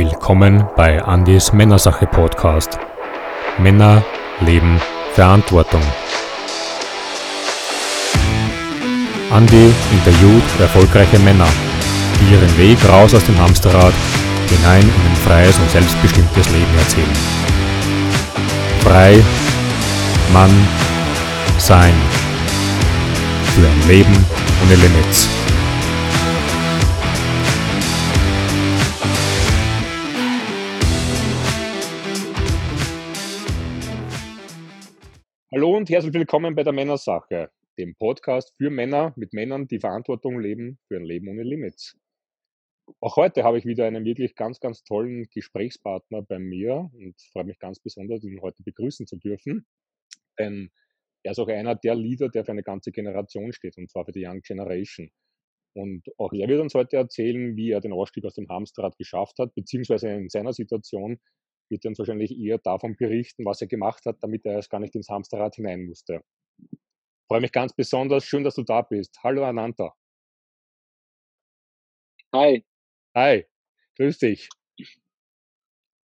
[0.00, 2.78] Willkommen bei Andys Männersache Podcast.
[3.58, 4.02] Männer,
[4.40, 4.80] Leben,
[5.12, 5.82] Verantwortung.
[9.30, 11.46] Andy interviewt erfolgreiche Männer,
[12.18, 13.92] die ihren Weg raus aus dem Hamsterrad
[14.48, 17.16] hinein in ein freies und selbstbestimmtes Leben erzählen.
[18.82, 19.22] Frei,
[20.32, 20.66] Mann,
[21.58, 21.92] sein.
[23.54, 24.26] Für ein Leben
[24.64, 25.39] ohne Limits.
[35.90, 40.96] Herzlich willkommen bei der Männersache, dem Podcast für Männer mit Männern, die Verantwortung leben für
[40.96, 41.98] ein Leben ohne Limits.
[43.00, 47.42] Auch heute habe ich wieder einen wirklich ganz, ganz tollen Gesprächspartner bei mir und freue
[47.42, 49.66] mich ganz besonders, ihn heute begrüßen zu dürfen.
[50.38, 50.70] Denn
[51.24, 54.12] er ist auch einer der Leader, der für eine ganze Generation steht, und zwar für
[54.12, 55.10] die Young Generation.
[55.74, 59.40] Und auch er wird uns heute erzählen, wie er den Ausstieg aus dem Hamsterrad geschafft
[59.40, 61.18] hat, beziehungsweise in seiner Situation
[61.70, 64.94] wird uns wahrscheinlich eher davon berichten, was er gemacht hat, damit er erst gar nicht
[64.94, 66.22] ins Hamsterrad hinein musste.
[66.58, 66.78] Ich
[67.28, 68.24] freue mich ganz besonders.
[68.24, 69.16] Schön, dass du da bist.
[69.22, 69.94] Hallo Ananta.
[72.34, 72.64] Hi.
[73.14, 73.46] Hi.
[73.96, 74.48] Grüß dich.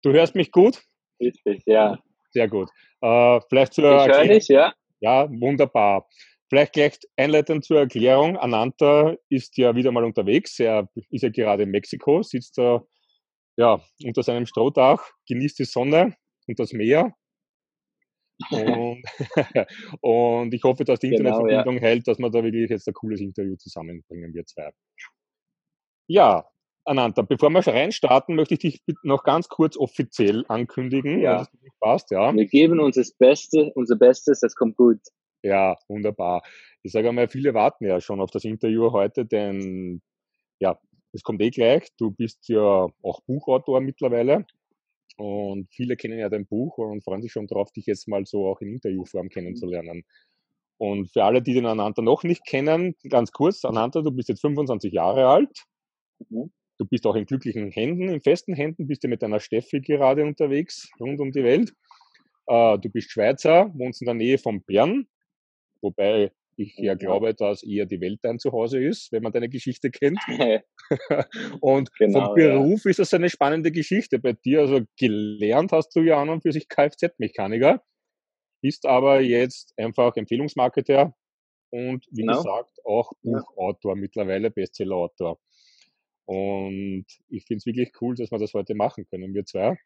[0.03, 0.81] Du hörst mich gut?
[1.19, 2.01] Grüß dich, ja.
[2.31, 2.69] Sehr gut.
[3.01, 4.73] Äh, vielleicht zur ich höre dich, ja.
[4.99, 6.07] Ja, wunderbar.
[6.49, 8.37] Vielleicht gleich einleitend zur Erklärung.
[8.37, 10.59] Ananta ist ja wieder mal unterwegs.
[10.59, 12.83] Er ist ja gerade in Mexiko, sitzt da
[13.57, 16.15] ja, unter seinem Strohdach, genießt die Sonne
[16.47, 17.13] und das Meer.
[18.51, 19.03] Und,
[20.01, 21.81] und ich hoffe, dass die genau, Internetverbindung ja.
[21.81, 24.69] hält, dass wir da wirklich jetzt ein cooles Interview zusammenbringen, wir zwei.
[26.07, 26.47] Ja,
[26.85, 31.19] Ananta, bevor wir reinstarten, möchte ich dich noch ganz kurz offiziell ankündigen.
[31.19, 31.47] Ja.
[31.81, 32.33] Passt, ja.
[32.33, 34.99] Wir geben uns das Beste, unser Bestes, das kommt gut.
[35.43, 36.43] Ja, wunderbar.
[36.83, 40.01] Ich sage einmal, viele warten ja schon auf das Interview heute, denn
[40.59, 40.79] ja,
[41.13, 41.89] es kommt eh gleich.
[41.97, 44.45] Du bist ja auch Buchautor mittlerweile.
[45.17, 48.47] Und viele kennen ja dein Buch und freuen sich schon darauf, dich jetzt mal so
[48.47, 50.03] auch in Interviewform kennenzulernen.
[50.77, 54.41] Und für alle, die den Ananta noch nicht kennen, ganz kurz, Ananta, du bist jetzt
[54.41, 55.63] 25 Jahre alt.
[56.29, 56.51] Mhm.
[56.77, 60.23] Du bist auch in glücklichen Händen, in festen Händen, bist du mit deiner Steffi gerade
[60.23, 61.73] unterwegs, rund um die Welt.
[62.45, 65.07] Äh, du bist Schweizer, wohnst in der Nähe von Bern,
[65.81, 69.91] wobei ich ja glaube, dass eher die Welt dein Zuhause ist, wenn man deine Geschichte
[69.91, 70.19] kennt.
[71.61, 72.89] und genau, vom Beruf ja.
[72.89, 74.61] ist das eine spannende Geschichte bei dir.
[74.61, 77.83] Also gelernt hast du ja an und für sich Kfz-Mechaniker,
[78.61, 81.13] bist aber jetzt einfach Empfehlungsmarketer
[81.69, 82.37] und wie genau.
[82.37, 84.01] gesagt auch Buchautor, ja.
[84.01, 85.39] mittlerweile Bestsellerautor.
[86.25, 89.77] Und ich finde es wirklich cool, dass wir das heute machen können, wir zwei.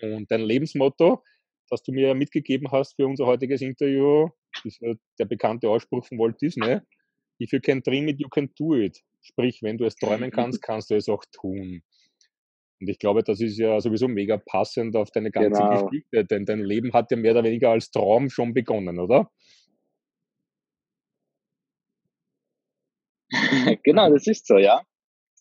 [0.00, 1.22] Und dein Lebensmotto,
[1.68, 4.28] das du mir mitgegeben hast für unser heutiges Interview,
[4.64, 6.80] ist ja der bekannte Ausspruch von Walt Disney.
[7.40, 9.02] If you can dream it, you can do it.
[9.22, 11.82] Sprich, wenn du es träumen kannst, kannst du es auch tun.
[12.80, 15.86] Und ich glaube, das ist ja sowieso mega passend auf deine ganze genau.
[15.86, 19.30] Geschichte, denn dein Leben hat ja mehr oder weniger als Traum schon begonnen, oder?
[23.82, 24.82] genau, das ist so, ja.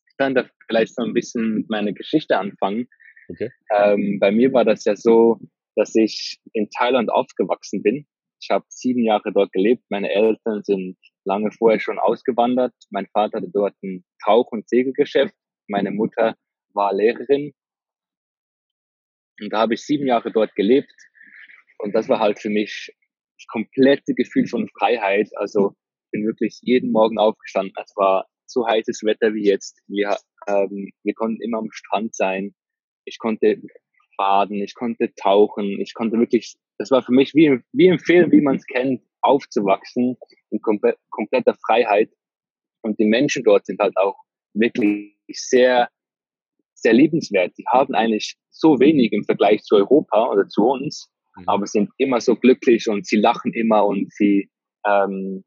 [0.10, 2.88] Ich kann da vielleicht so ein bisschen mit meiner Geschichte anfangen.
[3.28, 3.50] Okay.
[3.76, 5.40] Ähm, bei mir war das ja so,
[5.76, 8.08] dass ich in Thailand aufgewachsen bin.
[8.46, 9.84] Ich habe sieben Jahre dort gelebt.
[9.90, 12.76] Meine Eltern sind lange vorher schon ausgewandert.
[12.92, 15.34] Mein Vater hatte dort ein Tauch- und Segelgeschäft.
[15.68, 16.36] Meine Mutter
[16.76, 17.54] war Lehrerin.
[19.42, 20.94] Und da habe ich sieben Jahre dort gelebt.
[21.80, 22.94] Und das war halt für mich
[23.40, 25.30] das komplette Gefühl von Freiheit.
[25.38, 25.74] Also
[26.12, 27.74] bin wirklich jeden Morgen aufgestanden.
[27.84, 29.82] Es war so heißes Wetter wie jetzt.
[29.88, 30.18] Wir,
[30.48, 32.54] ähm, wir konnten immer am Strand sein.
[33.06, 33.60] Ich konnte
[34.18, 38.32] baden, ich konnte tauchen, ich konnte wirklich, das war für mich wie, wie im Film,
[38.32, 40.18] wie man es kennt, aufzuwachsen
[40.50, 42.10] in komple kompletter Freiheit.
[42.82, 44.16] Und die Menschen dort sind halt auch
[44.54, 45.90] wirklich sehr,
[46.76, 47.54] sehr liebenswert.
[47.58, 51.44] Die haben eigentlich so wenig im Vergleich zu Europa oder zu uns, mhm.
[51.48, 54.50] aber sind immer so glücklich und sie lachen immer und sie
[54.86, 55.44] ähm,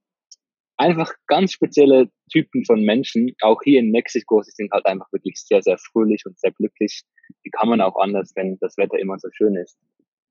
[0.76, 3.34] einfach ganz spezielle Typen von Menschen.
[3.42, 7.02] Auch hier in Mexiko, sie sind halt einfach wirklich sehr, sehr fröhlich und sehr glücklich.
[7.44, 9.78] Die kann man auch anders, wenn das Wetter immer so schön ist.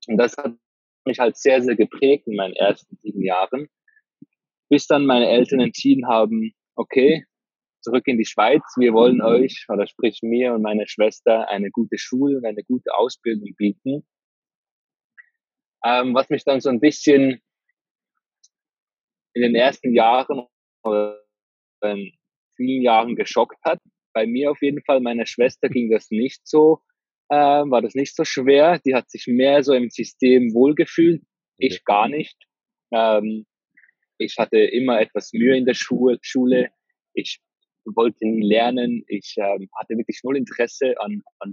[0.06, 0.54] Und das hat
[1.08, 3.68] mich halt sehr, sehr geprägt in meinen ersten sieben Jahren.
[4.68, 7.24] Bis dann meine Eltern entschieden haben, okay,
[7.80, 8.62] zurück in die Schweiz.
[8.76, 13.54] Wir wollen euch, oder sprich mir und meine Schwester, eine gute Schule, eine gute Ausbildung
[13.56, 14.06] bieten.
[15.84, 17.40] Ähm, was mich dann so ein bisschen
[19.34, 20.46] in den ersten Jahren
[20.82, 21.22] oder
[21.82, 22.12] in
[22.56, 23.80] vielen Jahren geschockt hat.
[24.12, 26.82] Bei mir auf jeden Fall, meiner Schwester ging das nicht so,
[27.28, 28.80] äh, war das nicht so schwer.
[28.84, 31.22] Die hat sich mehr so im System wohlgefühlt,
[31.58, 32.36] ich gar nicht.
[32.92, 33.46] Ähm,
[34.18, 36.18] ich hatte immer etwas Mühe in der Schule.
[36.22, 36.70] Schule.
[37.14, 37.40] Ich
[37.84, 39.04] wollte nie lernen.
[39.08, 41.52] Ich ähm, hatte wirklich null Interesse an, an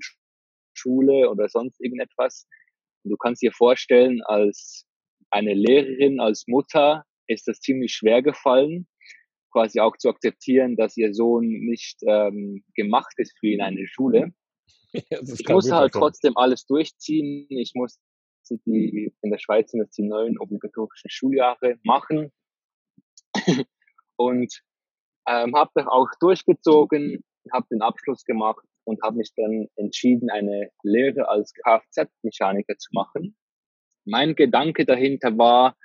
[0.73, 2.47] Schule oder sonst irgendetwas.
[3.03, 4.85] Und du kannst dir vorstellen, als
[5.29, 8.87] eine Lehrerin, als Mutter ist das ziemlich schwer gefallen,
[9.51, 14.33] quasi auch zu akzeptieren, dass ihr Sohn nicht ähm, gemacht ist für ihn eine Schule.
[15.09, 17.47] Ich musste halt trotzdem alles durchziehen.
[17.49, 17.99] Ich musste
[18.65, 22.31] die, in der Schweiz sind das die neuen obligatorischen Schuljahre machen.
[24.17, 24.61] und
[25.27, 30.69] ähm, habe das auch durchgezogen, habe den Abschluss gemacht und habe mich dann entschieden, eine
[30.83, 33.35] Lehre als Kfz-Mechaniker zu machen.
[34.05, 35.75] Mein Gedanke dahinter war,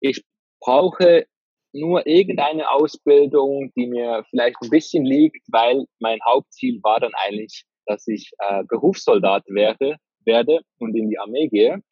[0.00, 0.24] ich
[0.60, 1.26] brauche
[1.72, 7.64] nur irgendeine Ausbildung, die mir vielleicht ein bisschen liegt, weil mein Hauptziel war dann eigentlich,
[7.86, 11.82] dass ich äh, Berufssoldat werde, werde und in die Armee gehe.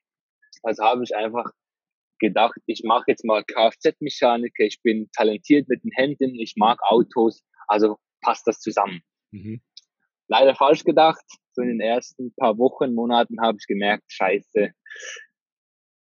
[0.62, 1.50] Also habe ich einfach
[2.18, 7.42] gedacht, ich mache jetzt mal Kfz-Mechaniker, ich bin talentiert mit den Händen, ich mag Autos,
[7.66, 9.02] also passt das zusammen.
[9.32, 9.60] Mhm.
[10.28, 11.24] Leider falsch gedacht.
[11.54, 14.72] So in den ersten paar Wochen, Monaten habe ich gemerkt, scheiße,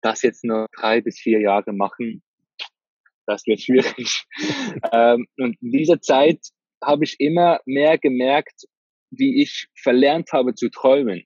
[0.01, 2.23] das jetzt nur drei bis vier Jahre machen,
[3.27, 4.25] das wird schwierig.
[4.93, 6.41] ähm, und in dieser Zeit
[6.83, 8.65] habe ich immer mehr gemerkt,
[9.11, 11.25] wie ich verlernt habe zu träumen.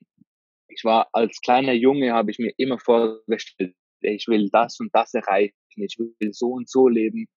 [0.67, 5.13] Ich war als kleiner Junge, habe ich mir immer vorgestellt, ich will das und das
[5.13, 7.27] erreichen, ich will so und so leben.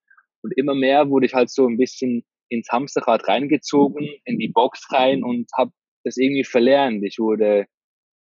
[0.43, 4.87] Und immer mehr wurde ich halt so ein bisschen ins Hamsterrad reingezogen, in die Box
[4.93, 5.73] rein und habe
[6.05, 7.05] das irgendwie verlernt.
[7.05, 7.67] Ich wurde,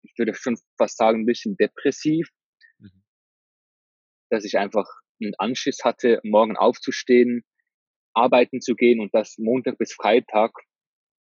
[0.02, 2.28] ich würde schon fast sagen, ein bisschen depressiv,
[2.78, 3.02] mhm.
[4.30, 4.86] dass ich einfach
[5.20, 7.44] einen Anschiss hatte, morgen aufzustehen,
[8.14, 10.52] arbeiten zu gehen und das Montag bis Freitag.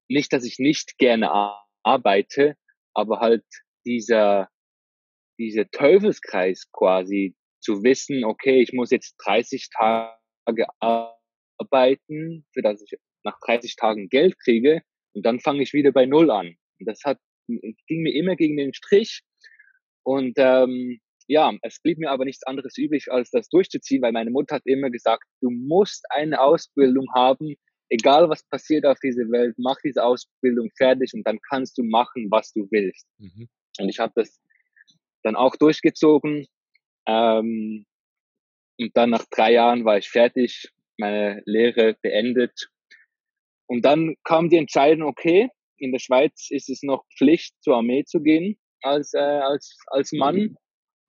[0.08, 1.30] Nicht, dass ich nicht gerne
[1.82, 2.56] arbeite,
[2.94, 3.44] aber halt
[3.84, 4.48] dieser,
[5.38, 12.98] dieser Teufelskreis quasi zu wissen, okay, ich muss jetzt 30 Tage arbeiten, für das ich
[13.24, 14.82] nach 30 Tagen Geld kriege
[15.14, 16.56] und dann fange ich wieder bei Null an.
[16.78, 19.22] Und das hat, ging mir immer gegen den Strich
[20.02, 24.30] und ähm, ja, es blieb mir aber nichts anderes übrig, als das durchzuziehen, weil meine
[24.30, 27.56] Mutter hat immer gesagt, du musst eine Ausbildung haben,
[27.88, 32.28] egal was passiert auf dieser Welt, mach diese Ausbildung fertig und dann kannst du machen,
[32.30, 33.06] was du willst.
[33.18, 33.48] Mhm.
[33.78, 34.40] Und ich habe das
[35.22, 36.46] dann auch durchgezogen.
[37.06, 37.86] Ähm,
[38.78, 42.68] und dann nach drei Jahren war ich fertig, meine Lehre beendet.
[43.66, 45.48] Und dann kam die Entscheidung, okay,
[45.78, 50.12] in der Schweiz ist es noch Pflicht, zur Armee zu gehen als, äh, als, als
[50.12, 50.56] Mann.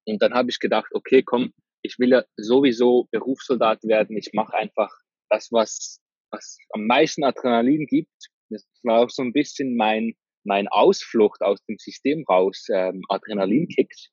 [0.05, 4.17] Und dann habe ich gedacht, okay, komm, ich will ja sowieso Berufssoldat werden.
[4.17, 4.91] Ich mache einfach
[5.29, 5.99] das, was,
[6.31, 8.11] was am meisten Adrenalin gibt.
[8.49, 10.13] Das war auch so ein bisschen mein,
[10.43, 14.09] mein Ausflucht aus dem System raus, ähm, Adrenalinkicks.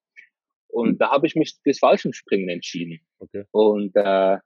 [0.69, 3.01] Und da habe ich mich fürs Fallschirmspringen entschieden.
[3.19, 3.45] Okay.
[3.51, 4.39] Und äh,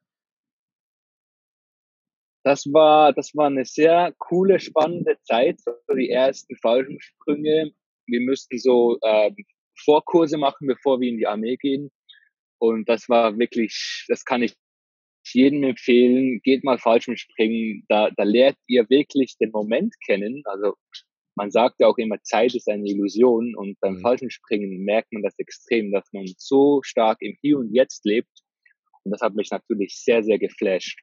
[2.44, 7.72] das war, das war eine sehr coole, spannende Zeit, so die ersten Fallschirmsprünge.
[8.06, 9.36] Wir mussten so ähm,
[9.84, 11.90] Vorkurse machen, bevor wir in die Armee gehen.
[12.58, 14.54] Und das war wirklich, das kann ich
[15.34, 16.40] jedem empfehlen.
[16.42, 17.84] Geht mal Fallschirmspringen.
[17.88, 20.42] Da, da lernt ihr wirklich den Moment kennen.
[20.44, 20.74] Also
[21.36, 23.54] man sagt ja auch immer, Zeit ist eine Illusion.
[23.56, 24.00] Und beim mhm.
[24.00, 28.30] Fallschirmspringen merkt man das extrem, dass man so stark im Hier und Jetzt lebt.
[29.04, 30.98] Und das hat mich natürlich sehr, sehr geflasht.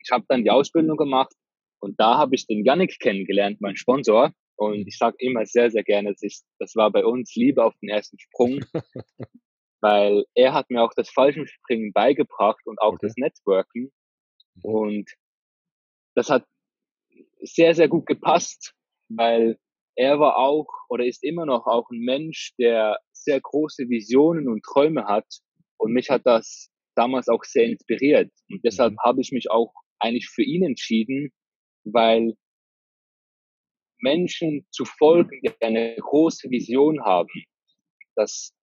[0.00, 1.32] Ich habe dann die Ausbildung gemacht
[1.80, 4.32] und da habe ich den Yannick kennengelernt, mein Sponsor.
[4.56, 6.14] Und ich sage immer sehr, sehr gerne,
[6.58, 8.64] das war bei uns Liebe auf den ersten Sprung,
[9.84, 13.06] weil er hat mir auch das Fallschirmspringen beigebracht und auch okay.
[13.06, 13.92] das Networken.
[14.54, 14.64] Mhm.
[14.64, 15.10] Und
[16.14, 16.46] das hat
[17.42, 18.72] sehr, sehr gut gepasst,
[19.10, 19.58] weil
[19.94, 24.64] er war auch oder ist immer noch auch ein Mensch, der sehr große Visionen und
[24.64, 25.26] Träume hat.
[25.76, 28.32] Und mich hat das damals auch sehr inspiriert.
[28.48, 29.00] Und deshalb mhm.
[29.04, 31.30] habe ich mich auch eigentlich für ihn entschieden,
[31.84, 32.32] weil
[33.98, 37.44] Menschen zu folgen, die eine große Vision haben,
[38.16, 38.54] das,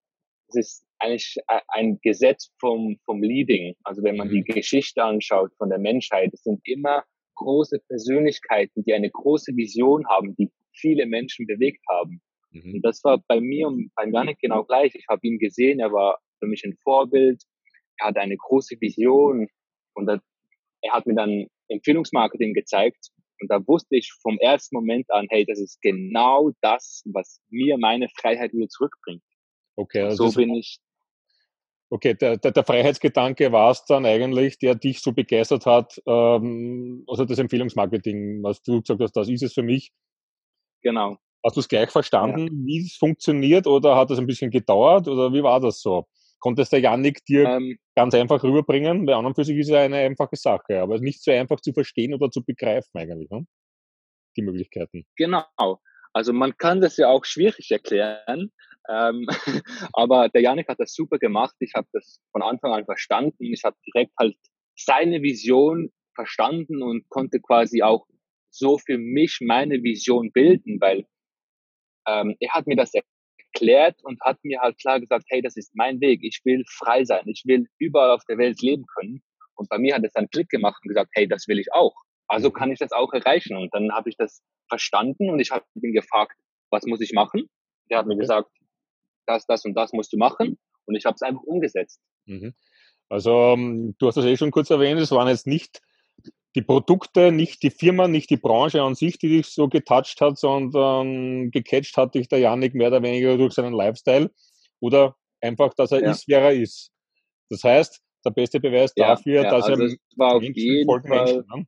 [0.48, 1.36] das ist eigentlich
[1.68, 3.74] ein Gesetz vom, vom Leading.
[3.84, 4.54] Also wenn man die mhm.
[4.54, 7.04] Geschichte anschaut von der Menschheit, es sind immer
[7.34, 12.20] große Persönlichkeiten, die eine große Vision haben, die viele Menschen bewegt haben.
[12.50, 12.74] Mhm.
[12.74, 14.94] Und das war bei mir und beim Janik genau gleich.
[14.94, 17.42] Ich habe ihn gesehen, er war für mich ein Vorbild,
[17.98, 19.48] er hatte eine große Vision
[19.94, 20.20] und er
[20.92, 23.10] hat mir dann Empfehlungsmarketing gezeigt
[23.42, 27.76] und da wusste ich vom ersten Moment an, hey, das ist genau das, was mir
[27.76, 29.22] meine Freiheit wieder zurückbringt.
[29.74, 30.78] Okay, also so bin ich.
[31.92, 37.04] Okay, der, der, der Freiheitsgedanke war es dann eigentlich, der dich so begeistert hat, ähm,
[37.06, 39.92] also das Empfehlungsmarketing, was du gesagt hast, das ist es für mich.
[40.82, 41.18] Genau.
[41.44, 42.52] Hast du es gleich verstanden, ja.
[42.64, 46.06] wie es funktioniert oder hat das ein bisschen gedauert oder wie war das so?
[46.42, 49.80] konntest der Janik dir ähm, ganz einfach rüberbringen, weil an und für sich ist ja
[49.80, 53.46] eine einfache Sache, aber nicht so einfach zu verstehen oder zu begreifen eigentlich, ne?
[54.36, 55.06] die Möglichkeiten.
[55.16, 55.44] Genau.
[56.12, 58.50] Also man kann das ja auch schwierig erklären,
[58.88, 59.26] ähm,
[59.92, 61.54] aber der Janik hat das super gemacht.
[61.60, 63.52] Ich habe das von Anfang an verstanden.
[63.52, 64.36] Ich habe direkt halt
[64.76, 68.06] seine Vision verstanden und konnte quasi auch
[68.50, 71.06] so für mich meine Vision bilden, weil
[72.06, 72.92] ähm, er hat mir das
[73.54, 76.20] erklärt und hat mir halt klar gesagt, hey, das ist mein Weg.
[76.22, 77.22] Ich will frei sein.
[77.26, 79.22] Ich will überall auf der Welt leben können.
[79.54, 81.94] Und bei mir hat es dann Klick gemacht und gesagt, hey, das will ich auch.
[82.28, 83.56] Also kann ich das auch erreichen.
[83.56, 86.32] Und dann habe ich das verstanden und ich habe ihn gefragt,
[86.70, 87.48] was muss ich machen?
[87.90, 88.50] Der hat mir gesagt,
[89.26, 90.58] das, das und das musst du machen.
[90.84, 92.00] Und ich habe es einfach umgesetzt.
[92.26, 92.54] Mhm.
[93.08, 95.80] Also ähm, du hast das eh schon kurz erwähnt, es waren jetzt nicht
[96.54, 100.38] die Produkte, nicht die Firma, nicht die Branche an sich, die dich so getoucht hat,
[100.38, 104.30] sondern gecatcht hat dich der Janik mehr oder weniger durch seinen Lifestyle
[104.80, 106.10] oder einfach, dass er ja.
[106.10, 106.90] ist, wer er ist.
[107.48, 110.86] Das heißt, der beste Beweis ja, dafür, ja, dass also er war auf Menschen jeden
[110.86, 111.44] folgen Fall Menschen.
[111.54, 111.66] Ne?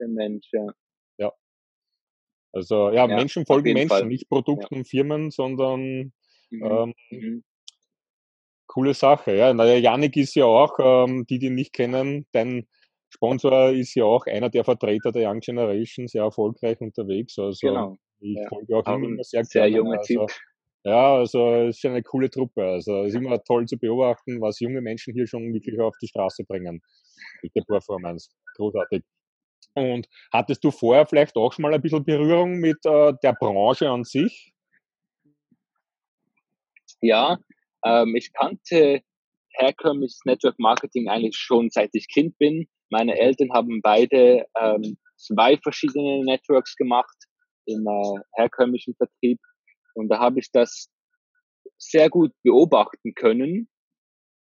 [0.00, 0.66] Der Mensch, ja.
[1.18, 1.32] ja.
[2.52, 4.06] Also ja, Menschen folgen Menschen, Fall.
[4.06, 6.12] nicht Produkten und Firmen, sondern
[6.50, 6.64] mhm.
[6.64, 7.44] Ähm, mhm.
[8.66, 9.34] coole Sache.
[9.36, 12.66] Ja, na, der Janik ist ja auch, ähm, die, die ihn nicht kennen, dein
[13.12, 17.38] Sponsor ist ja auch einer der Vertreter der Young Generation, sehr erfolgreich unterwegs.
[17.38, 17.98] Also genau.
[18.20, 18.48] ich ja.
[18.48, 19.98] folge auch ihm immer sehr, sehr gerne.
[19.98, 20.26] Also,
[20.84, 22.64] ja, also es ist eine coole Truppe.
[22.64, 26.06] Also es ist immer toll zu beobachten, was junge Menschen hier schon wirklich auf die
[26.06, 26.80] Straße bringen
[27.42, 28.30] mit der Performance.
[28.56, 29.02] Großartig.
[29.74, 33.88] Und hattest du vorher vielleicht auch schon mal ein bisschen Berührung mit äh, der Branche
[33.90, 34.52] an sich?
[37.00, 37.38] Ja,
[37.84, 39.02] ähm, ich kannte
[39.54, 42.68] herkömmliches Network Marketing eigentlich schon seit ich Kind bin.
[42.90, 47.16] Meine Eltern haben beide ähm, zwei verschiedene Networks gemacht
[47.66, 49.38] im äh, herkömmlichen Vertrieb.
[49.94, 50.88] Und da habe ich das
[51.78, 53.68] sehr gut beobachten können,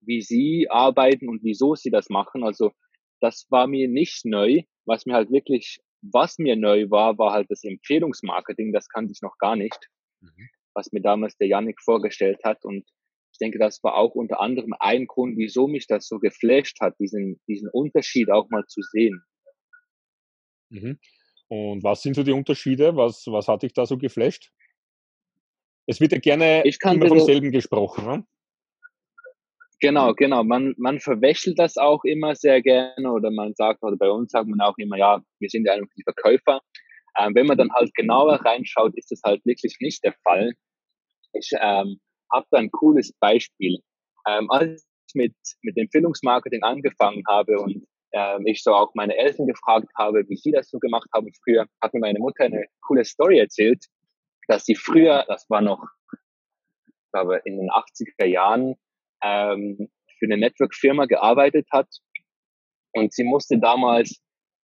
[0.02, 2.44] wie sie arbeiten und wieso sie das machen.
[2.44, 2.72] Also
[3.20, 4.62] das war mir nicht neu.
[4.86, 8.74] Was mir halt wirklich, was mir neu war, war halt das Empfehlungsmarketing.
[8.74, 9.80] Das kannte ich noch gar nicht,
[10.20, 10.50] mhm.
[10.74, 12.64] Was mir damals der Yannick vorgestellt hat.
[12.64, 12.86] Und
[13.32, 16.96] ich denke, das war auch unter anderem ein Grund, wieso mich das so geflasht hat,
[17.00, 19.24] diesen, diesen Unterschied auch mal zu sehen.
[20.70, 21.00] Mhm.
[21.48, 22.96] Und was sind so die Unterschiede?
[22.96, 24.52] Was, was hat dich da so geflasht?
[25.86, 28.06] Es wird ja gerne immer vom selben gesprochen.
[28.06, 28.26] Ne?
[29.80, 30.44] Genau, genau.
[30.46, 34.48] Man, man verwechselt das auch immer sehr gerne oder man sagt, oder bei uns sagt
[34.48, 36.62] man auch immer, ja, wir sind ja einfach die Verkäufer.
[37.18, 40.54] Ähm, wenn man dann halt genauer reinschaut, ist das halt wirklich nicht der Fall.
[41.34, 42.00] Ich ähm,
[42.32, 43.80] habe da ein cooles Beispiel.
[44.28, 49.48] Ähm, als ich mit, mit Empfehlungsmarketing angefangen habe und ähm, ich so auch meine Eltern
[49.48, 53.04] gefragt habe, wie sie das so gemacht haben früher, hat mir meine Mutter eine coole
[53.04, 53.86] Story erzählt,
[54.48, 58.76] dass sie früher, das war noch, ich glaube, in den 80er Jahren,
[59.24, 59.90] ähm,
[60.20, 61.88] für eine Network-Firma gearbeitet hat
[62.94, 64.22] und sie musste damals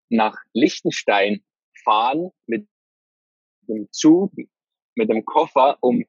[0.09, 1.43] nach Liechtenstein
[1.85, 2.67] fahren mit
[3.69, 4.33] dem Zug,
[4.95, 6.03] mit dem Koffer, um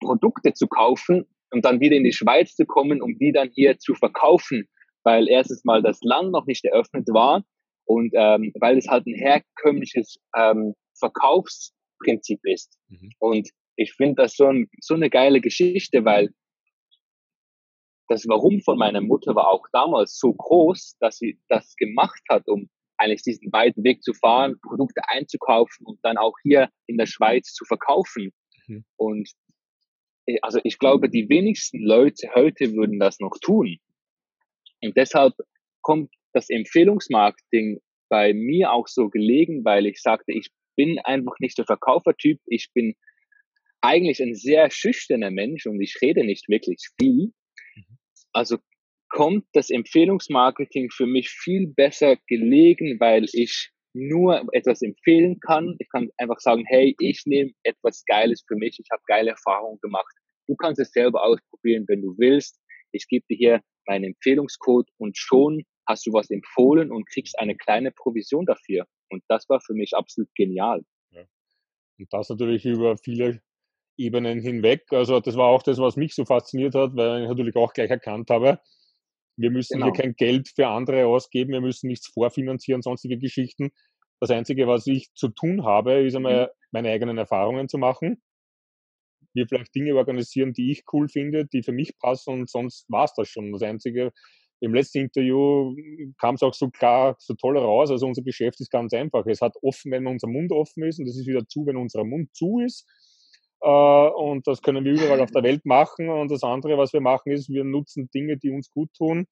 [0.00, 3.78] Produkte zu kaufen und dann wieder in die Schweiz zu kommen, um die dann hier
[3.78, 4.68] zu verkaufen,
[5.04, 7.44] weil erstens mal das Land noch nicht eröffnet war
[7.84, 12.78] und ähm, weil es halt ein herkömmliches ähm, Verkaufsprinzip ist.
[12.88, 13.10] Mhm.
[13.18, 16.30] Und ich finde das so, ein, so eine geile Geschichte, weil
[18.08, 22.46] das Warum von meiner Mutter war auch damals so groß, dass sie das gemacht hat,
[22.46, 22.68] um
[23.02, 27.52] eigentlich diesen weiten Weg zu fahren, Produkte einzukaufen und dann auch hier in der Schweiz
[27.52, 28.32] zu verkaufen.
[28.66, 28.84] Mhm.
[28.96, 29.30] Und
[30.26, 33.78] äh, also ich glaube, die wenigsten Leute heute würden das noch tun.
[34.82, 35.34] Und deshalb
[35.82, 41.58] kommt das Empfehlungsmarketing bei mir auch so gelegen, weil ich sagte, ich bin einfach nicht
[41.58, 42.40] der Verkaufertyp.
[42.46, 42.94] Ich bin
[43.80, 47.32] eigentlich ein sehr schüchterner Mensch und ich rede nicht wirklich viel.
[47.74, 47.98] Mhm.
[48.32, 48.58] Also
[49.12, 55.76] kommt das Empfehlungsmarketing für mich viel besser gelegen, weil ich nur etwas empfehlen kann.
[55.78, 59.78] Ich kann einfach sagen, hey, ich nehme etwas Geiles für mich, ich habe geile Erfahrungen
[59.82, 60.14] gemacht.
[60.48, 62.58] Du kannst es selber ausprobieren, wenn du willst.
[62.92, 67.54] Ich gebe dir hier meinen Empfehlungscode und schon hast du was empfohlen und kriegst eine
[67.54, 68.86] kleine Provision dafür.
[69.10, 70.82] Und das war für mich absolut genial.
[71.10, 71.24] Ja.
[71.98, 73.42] Und das natürlich über viele
[73.98, 74.84] Ebenen hinweg.
[74.90, 77.90] Also das war auch das, was mich so fasziniert hat, weil ich natürlich auch gleich
[77.90, 78.58] erkannt habe,
[79.42, 79.86] wir müssen genau.
[79.86, 83.70] hier kein Geld für andere ausgeben, wir müssen nichts vorfinanzieren, sonstige Geschichten.
[84.20, 86.48] Das Einzige, was ich zu tun habe, ist einmal mhm.
[86.70, 88.22] meine eigenen Erfahrungen zu machen.
[89.34, 93.04] Mir vielleicht Dinge organisieren, die ich cool finde, die für mich passen und sonst war
[93.04, 93.52] es das schon.
[93.52, 94.12] Das Einzige,
[94.60, 95.74] im letzten Interview
[96.20, 97.90] kam es auch so klar, so toll raus.
[97.90, 99.26] Also unser Geschäft ist ganz einfach.
[99.26, 102.04] Es hat offen, wenn unser Mund offen ist und es ist wieder zu, wenn unser
[102.04, 102.86] Mund zu ist.
[103.62, 106.08] Äh, und das können wir überall auf der Welt machen.
[106.08, 109.26] Und das andere, was wir machen, ist, wir nutzen Dinge, die uns gut tun.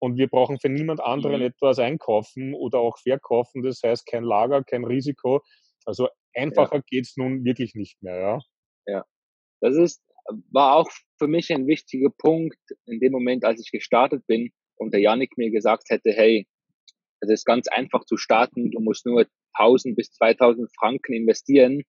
[0.00, 1.46] Und wir brauchen für niemand anderen mhm.
[1.46, 3.62] etwas einkaufen oder auch verkaufen.
[3.62, 5.42] Das heißt, kein Lager, kein Risiko.
[5.84, 6.82] Also einfacher ja.
[6.88, 8.38] geht's nun wirklich nicht mehr, ja.
[8.86, 9.04] Ja.
[9.60, 10.02] Das ist,
[10.52, 14.94] war auch für mich ein wichtiger Punkt in dem Moment, als ich gestartet bin und
[14.94, 16.46] der Janik mir gesagt hätte, hey,
[17.20, 21.82] es ist ganz einfach zu starten, du musst nur 1000 bis 2000 Franken investieren,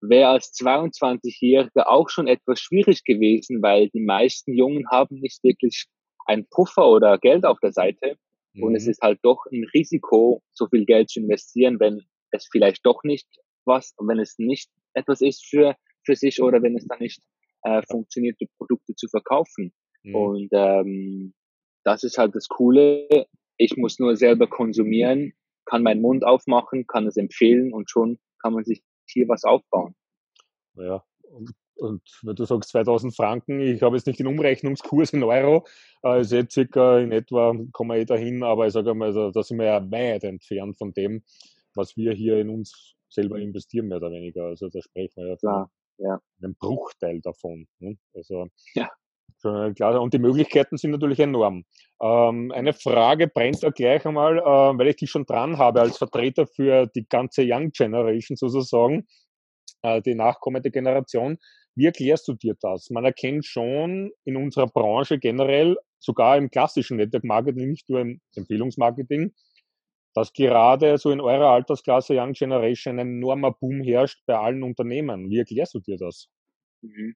[0.00, 5.86] wäre als 22-Jähriger auch schon etwas schwierig gewesen, weil die meisten Jungen haben nicht wirklich
[6.26, 8.16] ein Puffer oder Geld auf der Seite.
[8.52, 8.62] Mhm.
[8.62, 8.90] Und es mhm.
[8.90, 13.26] ist halt doch ein Risiko, so viel Geld zu investieren, wenn es vielleicht doch nicht
[13.64, 17.22] was, wenn es nicht etwas ist für, für sich oder wenn es dann nicht
[17.62, 19.72] äh, funktioniert, die Produkte zu verkaufen.
[20.02, 20.14] Mhm.
[20.14, 21.34] Und ähm,
[21.84, 23.26] das ist halt das Coole.
[23.56, 25.32] Ich muss nur selber konsumieren,
[25.66, 29.94] kann meinen Mund aufmachen, kann es empfehlen und schon kann man sich hier was aufbauen.
[30.74, 35.22] Ja, und, und wenn du sagst 2000 Franken, ich habe jetzt nicht den Umrechnungskurs in
[35.22, 35.66] Euro,
[36.02, 39.42] also jetzt circa in etwa kommen wir eh dahin, aber ich sage mal, also, da
[39.42, 41.22] sind wir ja weit entfernt von dem,
[41.74, 44.44] was wir hier in uns selber investieren, mehr oder weniger.
[44.46, 46.20] Also da sprechen wir ja von Klar, ja.
[46.42, 47.66] einem Bruchteil davon.
[47.78, 47.96] Ne?
[48.14, 48.90] Also ja.
[49.40, 51.64] Klar, und die Möglichkeiten sind natürlich enorm.
[52.02, 55.98] Ähm, eine Frage brennt da gleich einmal, äh, weil ich dich schon dran habe als
[55.98, 59.06] Vertreter für die ganze Young Generation sozusagen,
[59.82, 61.38] äh, die nachkommende Generation.
[61.76, 62.90] Wie erklärst du dir das?
[62.90, 68.20] Man erkennt schon in unserer Branche generell, sogar im klassischen Network Marketing, nicht nur im
[68.34, 69.32] Empfehlungsmarketing,
[70.14, 75.30] dass gerade so in eurer Altersklasse Young Generation ein enormer Boom herrscht bei allen Unternehmen.
[75.30, 76.28] Wie erklärst du dir das?
[76.82, 77.14] Mhm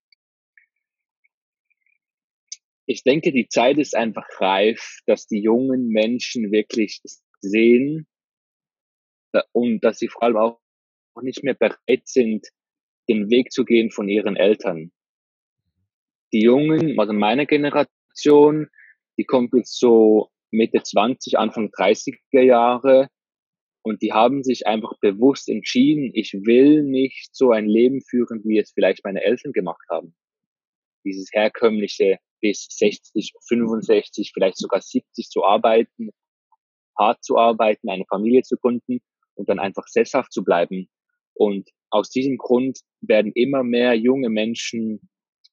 [2.86, 7.00] ich denke, die Zeit ist einfach reif, dass die jungen Menschen wirklich
[7.40, 8.06] sehen
[9.32, 10.58] äh, und dass sie vor allem auch
[11.22, 12.46] nicht mehr bereit sind,
[13.08, 14.92] den Weg zu gehen von ihren Eltern.
[16.32, 18.68] Die Jungen, also meine Generation,
[19.18, 23.08] die kommt jetzt so Mitte 20, Anfang 30er Jahre
[23.82, 28.58] und die haben sich einfach bewusst entschieden, ich will nicht so ein Leben führen, wie
[28.58, 30.14] es vielleicht meine Eltern gemacht haben.
[31.04, 36.10] Dieses herkömmliche bis 60, 65, vielleicht sogar 70 zu arbeiten,
[36.98, 39.00] hart zu arbeiten, eine Familie zu gründen
[39.34, 40.90] und dann einfach sesshaft zu bleiben.
[41.32, 45.08] Und aus diesem Grund werden immer mehr junge Menschen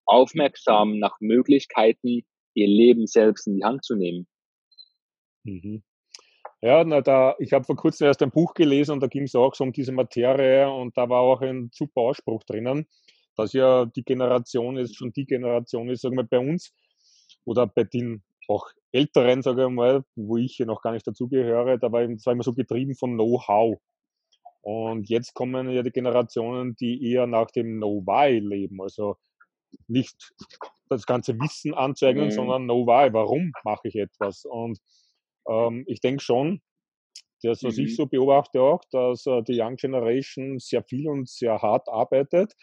[0.06, 2.23] aufmerksam nach Möglichkeiten,
[2.56, 4.28] ihr Leben selbst in die Hand zu nehmen.
[5.43, 5.84] Mhm.
[6.62, 9.36] Ja, na, da, ich habe vor kurzem erst ein Buch gelesen und da ging es
[9.36, 12.86] auch so um diese Materie und da war auch ein super Ausspruch drinnen
[13.39, 16.73] dass ja die Generation ist schon die Generation ist, sagen wir bei uns
[17.50, 21.80] oder bei den auch Älteren, sage ich mal, wo ich hier noch gar nicht dazugehöre,
[21.80, 23.80] da war, das war immer so getrieben von Know-how.
[24.62, 29.18] Und jetzt kommen ja die Generationen, die eher nach dem Know-why leben, also
[29.88, 30.32] nicht
[30.90, 32.32] das ganze Wissen anzeigen, mhm.
[32.32, 34.46] sondern Know-why, warum mache ich etwas?
[34.46, 34.78] Und
[35.48, 36.62] ähm, ich denke schon,
[37.42, 37.86] das, was mhm.
[37.86, 42.54] ich so beobachte auch, dass äh, die Young Generation sehr viel und sehr hart arbeitet,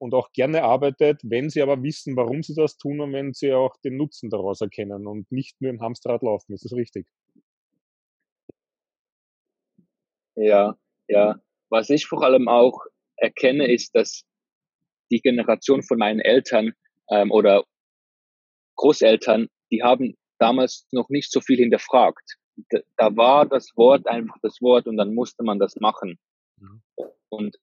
[0.00, 3.52] und auch gerne arbeitet, wenn sie aber wissen, warum sie das tun und wenn sie
[3.52, 6.54] auch den Nutzen daraus erkennen und nicht nur im Hamsterrad laufen.
[6.54, 7.06] Ist das richtig?
[10.36, 11.38] Ja, ja.
[11.68, 12.80] Was ich vor allem auch
[13.16, 14.24] erkenne, ist, dass
[15.10, 16.72] die Generation von meinen Eltern
[17.10, 17.64] ähm, oder
[18.76, 22.38] Großeltern, die haben damals noch nicht so viel hinterfragt.
[22.96, 26.18] Da, war das Wort einfach das Wort und dann musste man das machen.
[26.56, 26.82] Mhm.
[27.28, 27.58] Und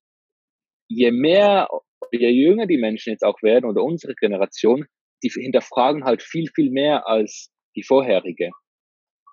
[0.88, 1.67] je mehr
[2.12, 4.86] je jünger die Menschen jetzt auch werden oder unsere Generation,
[5.23, 8.52] die hinterfragen halt viel, viel mehr als die vorherige.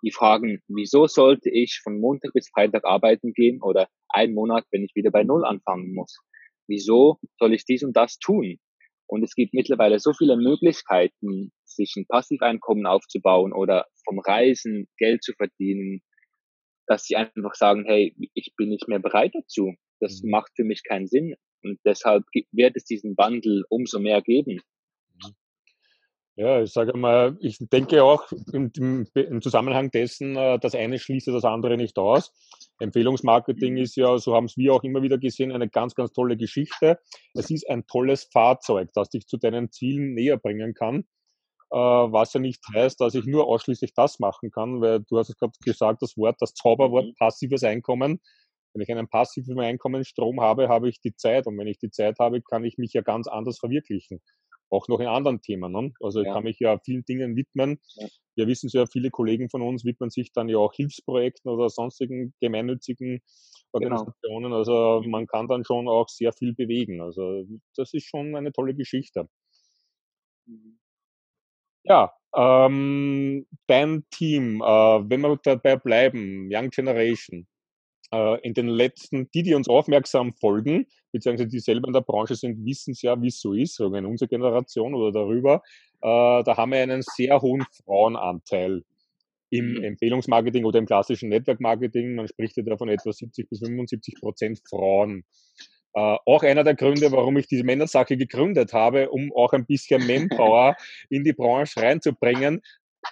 [0.02, 4.84] Die fragen, wieso sollte ich von Montag bis Freitag arbeiten gehen oder einen Monat, wenn
[4.84, 6.18] ich wieder bei Null anfangen muss?
[6.66, 8.58] Wieso soll ich dies und das tun?
[9.06, 15.22] Und es gibt mittlerweile so viele Möglichkeiten, sich ein Passiveinkommen aufzubauen oder vom Reisen Geld
[15.22, 16.00] zu verdienen,
[16.86, 19.74] dass sie einfach sagen, hey, ich bin nicht mehr bereit dazu.
[20.04, 20.30] Das mhm.
[20.30, 21.34] macht für mich keinen Sinn.
[21.62, 24.60] Und deshalb wird es diesen Wandel umso mehr geben.
[26.36, 28.70] Ja, ich sage mal, ich denke auch im,
[29.14, 32.32] im, Zusammenhang dessen, äh, das eine schließt das andere nicht aus.
[32.80, 33.80] Empfehlungsmarketing mhm.
[33.80, 36.98] ist ja, so haben es wir auch immer wieder gesehen, eine ganz, ganz tolle Geschichte.
[37.34, 41.04] Es ist ein tolles Fahrzeug, das dich zu deinen Zielen näher bringen kann.
[41.70, 45.30] Äh, was ja nicht heißt, dass ich nur ausschließlich das machen kann, weil du hast
[45.30, 47.14] es gerade gesagt, das Wort, das Zauberwort mhm.
[47.14, 48.20] passives Einkommen
[48.74, 51.46] wenn ich einen passiven Einkommensstrom habe, habe ich die Zeit.
[51.46, 54.20] Und wenn ich die Zeit habe, kann ich mich ja ganz anders verwirklichen.
[54.70, 55.72] Auch noch in anderen Themen.
[55.72, 55.92] Ne?
[56.00, 57.78] Also ich kann mich ja vielen Dingen widmen.
[57.94, 58.08] Ja.
[58.34, 62.34] Wir wissen ja, viele Kollegen von uns widmen sich dann ja auch Hilfsprojekten oder sonstigen
[62.40, 63.20] gemeinnützigen
[63.72, 63.96] genau.
[63.96, 64.44] Organisationen.
[64.44, 64.56] Genau.
[64.56, 67.00] Also man kann dann schon auch sehr viel bewegen.
[67.00, 67.44] Also
[67.76, 69.28] das ist schon eine tolle Geschichte.
[70.46, 70.78] Mhm.
[71.84, 77.46] Ja, ähm, dein Team, äh, wenn wir dabei bleiben, Young Generation,
[78.42, 82.64] in den letzten, die, die uns aufmerksam folgen, beziehungsweise die selber in der Branche sind,
[82.64, 85.62] wissen es ja, wie es so ist, sagen in unserer Generation oder darüber.
[86.02, 88.82] Äh, da haben wir einen sehr hohen Frauenanteil
[89.50, 89.84] im mhm.
[89.84, 92.16] Empfehlungsmarketing oder im klassischen Network-Marketing.
[92.16, 95.24] Man spricht ja davon etwa 70 bis 75 Prozent Frauen.
[95.94, 100.04] Äh, auch einer der Gründe, warum ich diese Männersache gegründet habe, um auch ein bisschen
[100.06, 100.76] Manpower
[101.08, 102.60] in die Branche reinzubringen.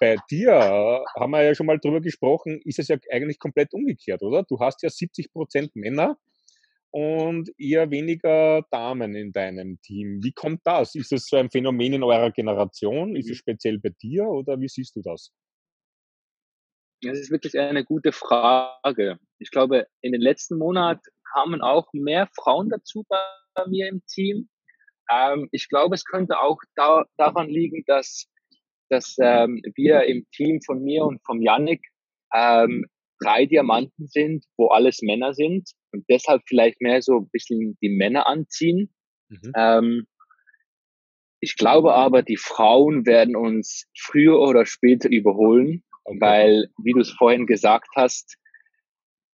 [0.02, 4.20] Bei dir haben wir ja schon mal drüber gesprochen, ist es ja eigentlich komplett umgekehrt,
[4.22, 4.42] oder?
[4.42, 6.18] Du hast ja 70 Prozent Männer
[6.90, 10.18] und eher weniger Damen in deinem Team.
[10.20, 10.96] Wie kommt das?
[10.96, 13.14] Ist es so ein Phänomen in eurer Generation?
[13.14, 15.30] Ist es speziell bei dir oder wie siehst du das?
[17.02, 19.20] Das ist wirklich eine gute Frage.
[19.38, 21.00] Ich glaube, in den letzten Monaten
[21.32, 24.48] kamen auch mehr Frauen dazu bei mir im Team.
[25.08, 28.26] Ähm, ich glaube, es könnte auch da, daran liegen, dass,
[28.92, 31.80] dass ähm, wir im Team von mir und vom Yannick
[32.34, 32.86] ähm,
[33.20, 37.88] drei Diamanten sind, wo alles Männer sind und deshalb vielleicht mehr so ein bisschen die
[37.88, 38.92] Männer anziehen.
[39.28, 39.52] Mhm.
[39.56, 40.06] Ähm,
[41.40, 46.20] ich glaube aber, die Frauen werden uns früher oder später überholen Okay.
[46.20, 48.36] Weil, wie du es vorhin gesagt hast,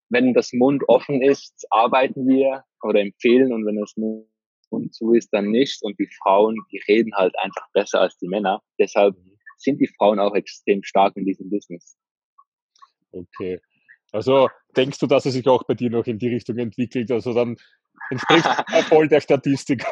[0.10, 5.30] wenn das Mund offen ist, arbeiten wir oder empfehlen und wenn das Mund zu ist,
[5.34, 5.82] dann nicht.
[5.84, 8.62] Und die Frauen, die reden halt einfach besser als die Männer.
[8.80, 9.37] Deshalb mhm.
[9.58, 11.98] Sind die Frauen auch extrem stark in diesem Business.
[13.12, 13.60] Okay.
[14.12, 17.12] Also denkst du, dass es sich auch bei dir noch in die Richtung entwickelt?
[17.12, 17.58] Also dann
[18.10, 18.46] entspricht
[18.90, 19.86] voll der Statistik.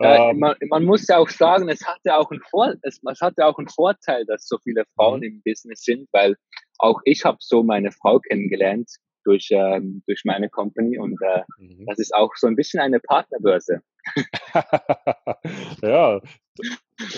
[0.00, 3.00] Ja, ähm, man, man, muss ja auch sagen, es hat ja auch einen Vor es,
[3.08, 5.26] es hat ja auch einen Vorteil, dass so viele Frauen mhm.
[5.26, 6.36] im Business sind, weil
[6.78, 8.90] auch ich habe so meine Frau kennengelernt
[9.24, 11.86] durch ähm, durch meine Company und äh, mhm.
[11.86, 13.80] das ist auch so ein bisschen eine Partnerbörse.
[15.82, 16.20] ja,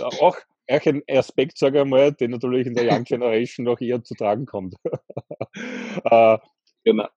[0.02, 0.36] auch
[0.70, 4.14] auch ein Aspekt, sage ich mal, der natürlich in der Young Generation noch eher zu
[4.14, 4.74] tragen kommt.
[6.04, 6.38] äh,
[6.86, 7.08] Genau.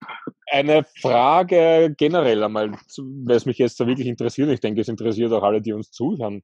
[0.49, 5.33] Eine Frage generell einmal, weil es mich jetzt da wirklich interessiert, ich denke, es interessiert
[5.33, 6.41] auch alle, die uns zuhören.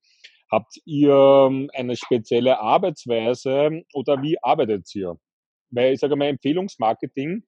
[0.52, 5.16] Habt ihr ähm, eine spezielle Arbeitsweise oder wie arbeitet ihr?
[5.72, 7.44] Weil ich sage mal, Empfehlungsmarketing,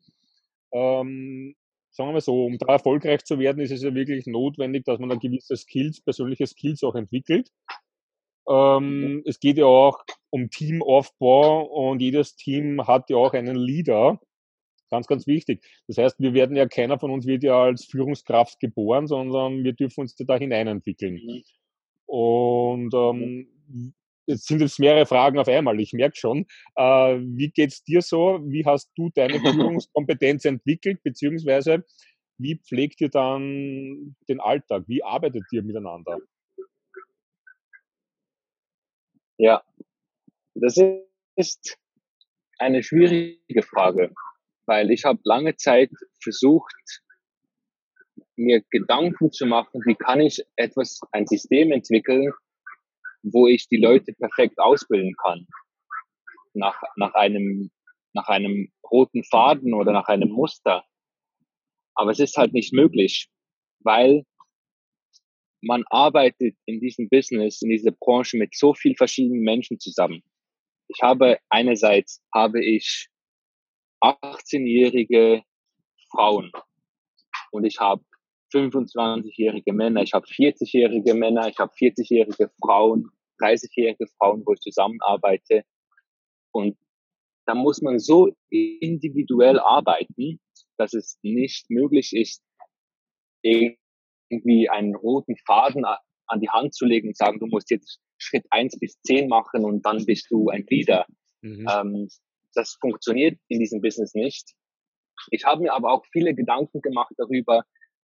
[0.72, 1.56] ähm,
[1.92, 5.00] sagen wir mal so, um da erfolgreich zu werden, ist es ja wirklich notwendig, dass
[5.00, 7.50] man da gewisse Skills, persönliche Skills auch entwickelt.
[8.48, 14.20] Ähm, es geht ja auch um Teamaufbau und jedes Team hat ja auch einen Leader.
[14.92, 15.64] Ganz, ganz wichtig.
[15.88, 19.74] Das heißt, wir werden ja, keiner von uns wird ja als Führungskraft geboren, sondern wir
[19.74, 21.16] dürfen uns da hineinentwickeln.
[21.16, 21.44] Mhm.
[22.06, 23.94] Und ähm,
[24.28, 26.46] jetzt sind jetzt mehrere Fragen auf einmal, ich merke schon.
[26.76, 28.40] Äh, wie geht's dir so?
[28.44, 31.86] Wie hast du deine Führungskompetenz entwickelt, beziehungsweise
[32.38, 34.84] wie pflegt ihr dann den Alltag?
[34.88, 36.20] Wie arbeitet ihr miteinander?
[39.38, 39.64] Ja,
[40.54, 40.78] das
[41.36, 41.78] ist
[42.58, 44.14] eine schwierige Frage
[44.66, 47.02] weil ich habe lange Zeit versucht,
[48.36, 52.32] mir Gedanken zu machen, wie kann ich etwas, ein System entwickeln,
[53.34, 55.48] wo ich die Leute perfekt ausbilden kann.
[56.54, 57.72] Nach, nach einem,
[58.14, 60.84] nach einem roten Faden oder nach einem Muster.
[61.96, 63.28] Aber es ist halt nicht möglich,
[63.80, 64.24] weil
[65.62, 70.24] man arbeitet in diesem Business, in dieser Branche mit so vielen verschiedenen Menschen zusammen.
[70.88, 73.08] Ich habe einerseits habe ich
[74.02, 75.44] 18-jährige
[76.12, 76.52] Frauen
[77.52, 78.04] und ich habe
[78.54, 83.10] 25-jährige Männer, ich habe 40-jährige Männer, ich habe 40-jährige Frauen,
[83.40, 85.64] 30-jährige Frauen, wo ich zusammenarbeite.
[86.52, 86.78] Und
[87.46, 90.40] da muss man so individuell arbeiten,
[90.78, 92.44] dass es nicht möglich ist,
[93.42, 98.46] irgendwie einen roten Faden an die Hand zu legen und sagen, du musst jetzt Schritt
[98.50, 101.06] eins bis zehn machen und dann bist du ein Leader.
[101.42, 101.68] Mhm.
[101.70, 102.08] Ähm,
[102.54, 104.54] das funktioniert in diesem Business nicht.
[105.30, 107.64] Ich habe mir aber auch viele Gedanken gemacht darüber,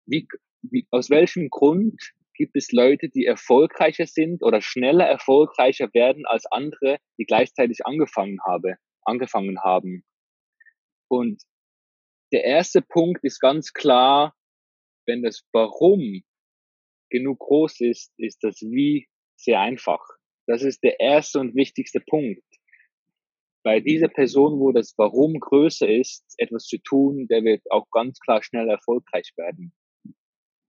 [0.06, 0.26] wie,
[0.62, 2.00] wie, aus welchem Grund
[2.36, 8.38] gibt es Leute, die erfolgreicher sind oder schneller erfolgreicher werden als andere, die gleichzeitig angefangen
[8.46, 10.04] habe, angefangen haben.
[11.08, 11.42] Und
[12.32, 14.34] der erste Punkt ist ganz klar,
[15.06, 16.22] wenn das Warum
[17.10, 20.02] genug groß ist, ist das Wie sehr einfach.
[20.46, 22.42] Das ist der erste und wichtigste Punkt
[23.66, 28.20] bei dieser Person, wo das Warum größer ist, etwas zu tun, der wird auch ganz
[28.20, 29.72] klar schnell erfolgreich werden.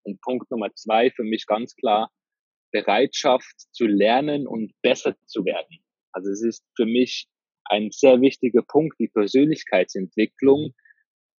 [0.07, 2.09] Und Punkt Nummer zwei für mich ganz klar,
[2.71, 5.79] Bereitschaft zu lernen und besser zu werden.
[6.13, 7.27] Also es ist für mich
[7.65, 10.73] ein sehr wichtiger Punkt, die Persönlichkeitsentwicklung.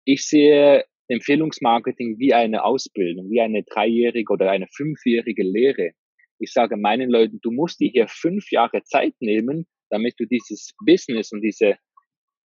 [0.05, 5.91] Ich sehe Empfehlungsmarketing wie eine Ausbildung, wie eine dreijährige oder eine fünfjährige Lehre.
[6.37, 10.75] Ich sage meinen Leuten, du musst dir hier fünf Jahre Zeit nehmen, damit du dieses
[10.85, 11.77] Business und diese,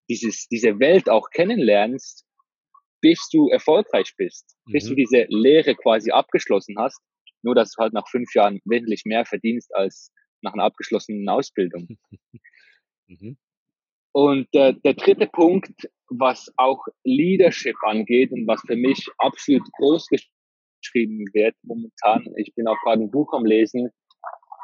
[0.09, 2.27] dieses, diese Welt auch kennenlernst
[3.05, 4.73] bis du erfolgreich bist, mhm.
[4.73, 4.97] bis du mhm.
[4.97, 6.99] diese Lehre quasi abgeschlossen hast.
[7.43, 11.87] Nur, dass du halt nach fünf Jahren wesentlich mehr verdienst als nach einer abgeschlossenen Ausbildung.
[13.07, 13.37] mhm.
[14.13, 20.07] Und äh, der dritte Punkt, was auch Leadership angeht und was für mich absolut groß
[20.07, 23.91] geschrieben wird momentan, ich bin auch gerade ein Buch am Lesen,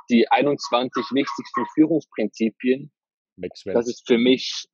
[0.08, 2.90] die 21 wichtigsten Führungsprinzipien.
[3.36, 3.74] Maxwell.
[3.74, 4.66] Das ist für mich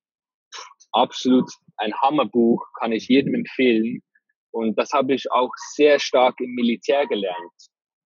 [0.97, 4.03] absolut ein Hammerbuch, kann ich jedem empfehlen.
[4.51, 7.53] Und das habe ich auch sehr stark im Militär gelernt.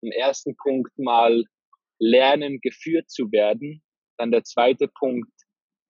[0.03, 1.44] Im ersten Punkt mal
[1.98, 3.83] lernen, geführt zu werden.
[4.18, 5.31] Dann der zweite Punkt,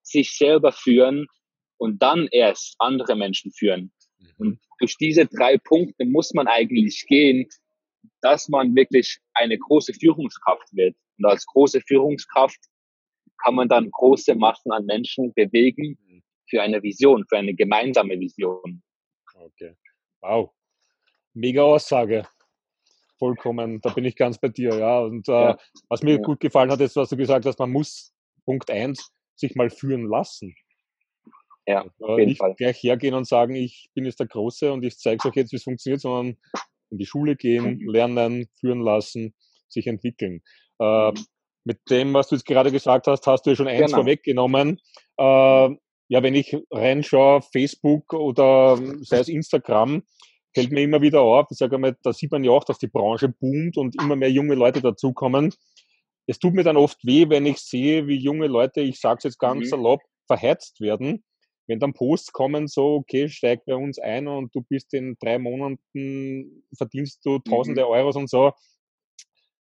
[0.02, 1.26] sich selber führen
[1.78, 3.92] und dann erst andere Menschen führen.
[4.18, 4.34] Mhm.
[4.38, 7.48] Und durch diese drei Punkte muss man eigentlich gehen,
[8.20, 10.96] dass man wirklich eine große Führungskraft wird.
[11.18, 12.58] Und als große Führungskraft
[13.42, 15.98] kann man dann große Massen an Menschen bewegen.
[16.50, 18.82] Für eine Vision, für eine gemeinsame Vision.
[19.34, 19.74] Okay.
[20.20, 20.50] Wow.
[21.32, 22.24] Mega Aussage.
[23.18, 25.00] Vollkommen, da bin ich ganz bei dir, ja.
[25.00, 25.58] Und äh, ja.
[25.88, 26.20] was mir ja.
[26.20, 28.12] gut gefallen hat, ist, was du gesagt hast, man muss,
[28.44, 30.54] Punkt eins, sich mal führen lassen.
[31.66, 32.54] Ja, auf jeden nicht Fall.
[32.54, 35.56] gleich hergehen und sagen, ich bin jetzt der Große und ich zeige euch jetzt, wie
[35.56, 36.36] es funktioniert, sondern
[36.90, 37.88] in die Schule gehen, mhm.
[37.88, 39.34] lernen, führen lassen,
[39.68, 40.42] sich entwickeln.
[40.80, 41.26] Äh, mhm.
[41.64, 43.98] mit dem, was du jetzt gerade gesagt hast, hast du ja schon eins genau.
[43.98, 44.80] vorweggenommen.
[45.18, 45.68] Äh,
[46.10, 50.02] ja, wenn ich reinschaue, Facebook oder sei es Instagram,
[50.52, 52.88] fällt mir immer wieder auf, ich sage mal, da sieht man ja auch, dass die
[52.88, 55.54] Branche boomt und immer mehr junge Leute dazukommen.
[56.26, 59.24] Es tut mir dann oft weh, wenn ich sehe, wie junge Leute, ich sage es
[59.24, 59.68] jetzt ganz mhm.
[59.68, 61.22] salopp, verhetzt werden
[61.68, 65.38] wenn dann Posts kommen, so, okay, steig bei uns ein und du bist in drei
[65.38, 67.90] Monaten, verdienst du tausende mhm.
[67.90, 68.52] Euros und so,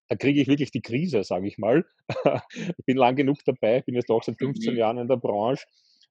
[0.08, 1.86] da kriege ich wirklich die Krise, sage ich mal.
[2.52, 4.78] ich bin lang genug dabei, bin jetzt auch seit 15 mhm.
[4.78, 5.64] Jahren in der Branche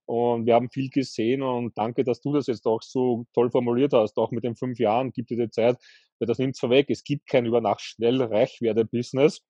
[0.09, 3.93] und wir haben viel gesehen und danke, dass du das jetzt auch so toll formuliert
[3.93, 5.77] hast, auch mit den fünf Jahren, gibt dir die Zeit,
[6.17, 9.41] weil das nimmt es vorweg, es gibt kein über Nacht schnell Reichwerde-Business.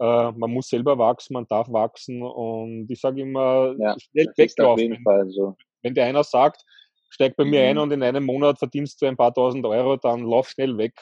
[0.00, 5.04] Äh, man muss selber wachsen, man darf wachsen und ich sage immer, ja, schnell weglaufen.
[5.30, 5.54] So.
[5.82, 6.64] Wenn dir einer sagt,
[7.08, 7.66] steig bei mir mhm.
[7.68, 10.94] ein und in einem Monat verdienst du ein paar tausend Euro, dann lauf schnell weg.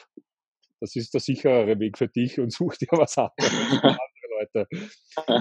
[0.79, 3.33] Das ist der sicherere Weg für dich und such dir was anderes.
[3.81, 4.05] andere
[4.39, 4.67] Leute.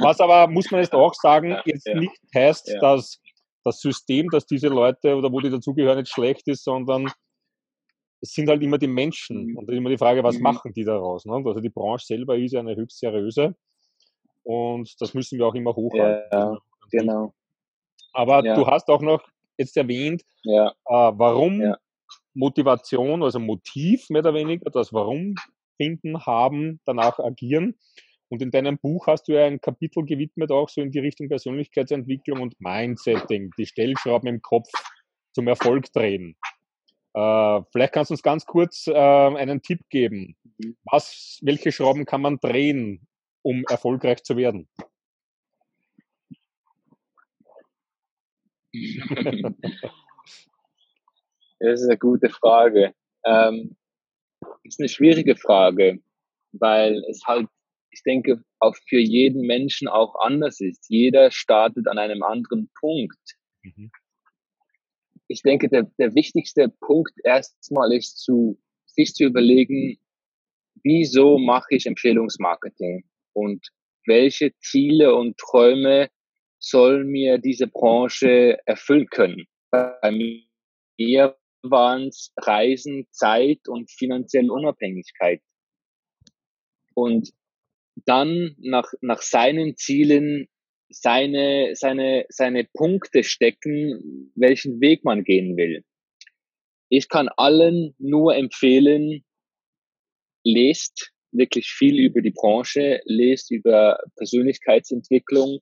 [0.02, 2.00] Was aber, muss man jetzt auch sagen, jetzt ja.
[2.00, 2.80] nicht heißt, ja.
[2.80, 3.20] dass
[3.64, 7.10] das System, dass diese Leute oder wo die dazugehören, nicht schlecht ist, sondern
[8.20, 9.58] es sind halt immer die Menschen mhm.
[9.58, 10.42] und immer die Frage, was mhm.
[10.42, 11.24] machen die daraus?
[11.24, 11.34] Ne?
[11.34, 13.54] Also die Branche selber ist eine höchst seriöse
[14.42, 16.28] und das müssen wir auch immer hochhalten.
[16.32, 16.58] Ja,
[16.90, 17.34] genau.
[18.12, 18.54] Aber ja.
[18.54, 19.22] du hast auch noch
[19.58, 20.68] jetzt erwähnt, ja.
[20.68, 21.76] äh, warum ja.
[22.34, 25.34] Motivation, also Motiv mehr oder weniger, das Warum
[25.76, 27.76] finden, haben, danach agieren.
[28.34, 31.28] Und in deinem Buch hast du ja ein Kapitel gewidmet, auch so in die Richtung
[31.28, 34.68] Persönlichkeitsentwicklung und Mindsetting, die Stellschrauben im Kopf
[35.30, 36.34] zum Erfolg drehen.
[37.14, 40.34] Äh, vielleicht kannst du uns ganz kurz äh, einen Tipp geben.
[40.82, 43.06] Was, welche Schrauben kann man drehen,
[43.42, 44.68] um erfolgreich zu werden?
[51.60, 52.94] das ist eine gute Frage.
[53.24, 53.76] Ähm,
[54.64, 56.00] ist eine schwierige Frage,
[56.50, 57.46] weil es halt,
[57.94, 60.86] ich denke, auch für jeden Menschen auch anders ist.
[60.88, 63.36] Jeder startet an einem anderen Punkt.
[63.62, 63.90] Mhm.
[65.28, 69.98] Ich denke, der, der wichtigste Punkt erstmal ist zu, sich zu überlegen,
[70.82, 73.66] wieso mache ich Empfehlungsmarketing und
[74.06, 76.10] welche Ziele und Träume
[76.58, 79.46] soll mir diese Branche erfüllen können.
[79.70, 80.10] Bei
[80.98, 85.40] mir waren es Reisen, Zeit und finanzielle Unabhängigkeit.
[86.94, 87.32] Und
[87.96, 90.48] dann nach, nach seinen Zielen
[90.90, 95.84] seine, seine, seine Punkte stecken, welchen Weg man gehen will.
[96.88, 99.24] Ich kann allen nur empfehlen,
[100.44, 105.60] lest wirklich viel über die Branche, lest über Persönlichkeitsentwicklung,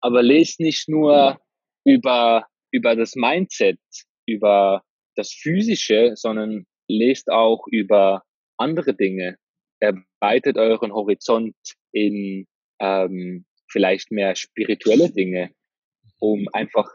[0.00, 1.40] aber lest nicht nur
[1.84, 3.78] über, über das Mindset,
[4.26, 4.82] über
[5.16, 8.22] das Physische, sondern lest auch über
[8.56, 9.36] andere Dinge.
[9.84, 11.54] Erweitert euren Horizont
[11.92, 12.46] in
[12.80, 15.52] ähm, vielleicht mehr spirituelle Dinge,
[16.18, 16.90] um einfach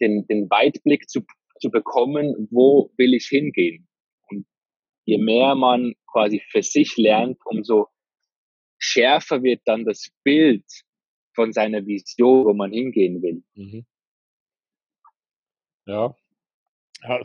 [0.00, 1.22] den, den Weitblick zu,
[1.60, 3.88] zu bekommen, wo will ich hingehen.
[4.28, 4.46] Und
[5.04, 7.88] je mehr man quasi für sich lernt, umso
[8.78, 10.64] schärfer wird dann das Bild
[11.34, 13.42] von seiner Vision, wo man hingehen will.
[13.54, 13.86] Mhm.
[15.86, 16.14] Ja,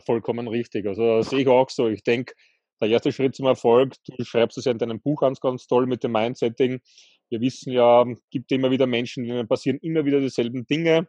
[0.04, 0.86] vollkommen richtig.
[0.86, 1.88] Also das sehe ich auch so.
[1.88, 2.34] Ich denke,
[2.80, 5.86] der erste Schritt zum Erfolg, du schreibst es ja in deinem Buch ganz, ganz toll
[5.86, 6.80] mit dem Mindsetting.
[7.28, 11.08] Wir wissen ja, gibt immer wieder Menschen, denen passieren immer wieder dieselben Dinge.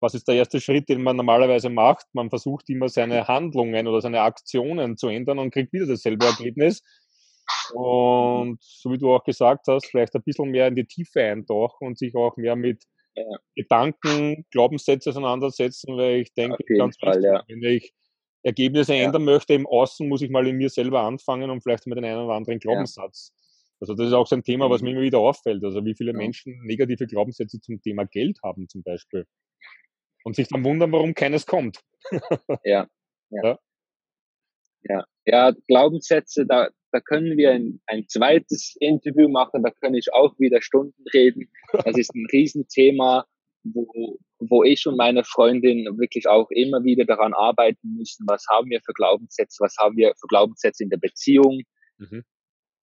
[0.00, 2.06] was ist der erste Schritt, den man normalerweise macht?
[2.12, 6.82] Man versucht immer seine Handlungen oder seine Aktionen zu ändern und kriegt wieder dasselbe Ergebnis.
[7.72, 11.88] Und so wie du auch gesagt hast, vielleicht ein bisschen mehr in die Tiefe eintauchen
[11.88, 12.84] und sich auch mehr mit
[13.16, 13.24] ja.
[13.56, 17.42] Gedanken, Glaubenssätze auseinandersetzen, weil ich denke, ganz Fall, wichtig, ja.
[17.48, 17.92] wenn ich
[18.48, 19.04] Ergebnisse ja.
[19.04, 22.24] ändern möchte im Außen, muss ich mal in mir selber anfangen und vielleicht mit einem
[22.24, 23.32] oder anderen Glaubenssatz.
[23.80, 24.96] Also das ist auch so ein Thema, was mir mhm.
[24.96, 25.62] immer wieder auffällt.
[25.62, 29.26] Also wie viele Menschen negative Glaubenssätze zum Thema Geld haben zum Beispiel.
[30.24, 31.80] Und sich dann wundern, warum keines kommt.
[32.64, 32.88] ja.
[33.30, 33.58] ja.
[34.82, 40.12] Ja, ja, Glaubenssätze, da, da können wir ein, ein zweites Interview machen, da kann ich
[40.12, 41.50] auch wieder Stunden reden.
[41.72, 43.26] Das ist ein Riesenthema,
[43.64, 48.70] wo, wo ich und meine Freundin wirklich auch immer wieder daran arbeiten müssen, was haben
[48.70, 51.62] wir für Glaubenssätze, was haben wir für Glaubenssätze in der Beziehung,
[51.98, 52.24] mhm.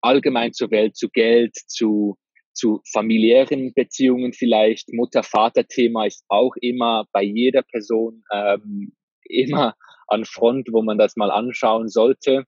[0.02, 2.18] allgemein zur Welt, zu Geld, zu,
[2.54, 4.92] zu familiären Beziehungen vielleicht.
[4.92, 9.76] Mutter-Vater-Thema ist auch immer bei jeder Person ähm, immer
[10.08, 12.46] an Front, wo man das mal anschauen sollte.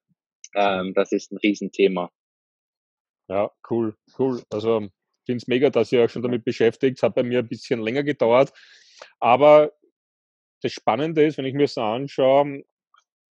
[0.55, 2.09] Ähm, das ist ein Riesenthema.
[3.29, 4.41] Ja, cool, cool.
[4.49, 4.87] Also
[5.27, 6.97] finde es mega, dass ihr euch schon damit beschäftigt.
[6.97, 8.51] Es hat bei mir ein bisschen länger gedauert.
[9.19, 9.71] Aber
[10.63, 12.63] das Spannende ist, wenn ich mir das anschaue,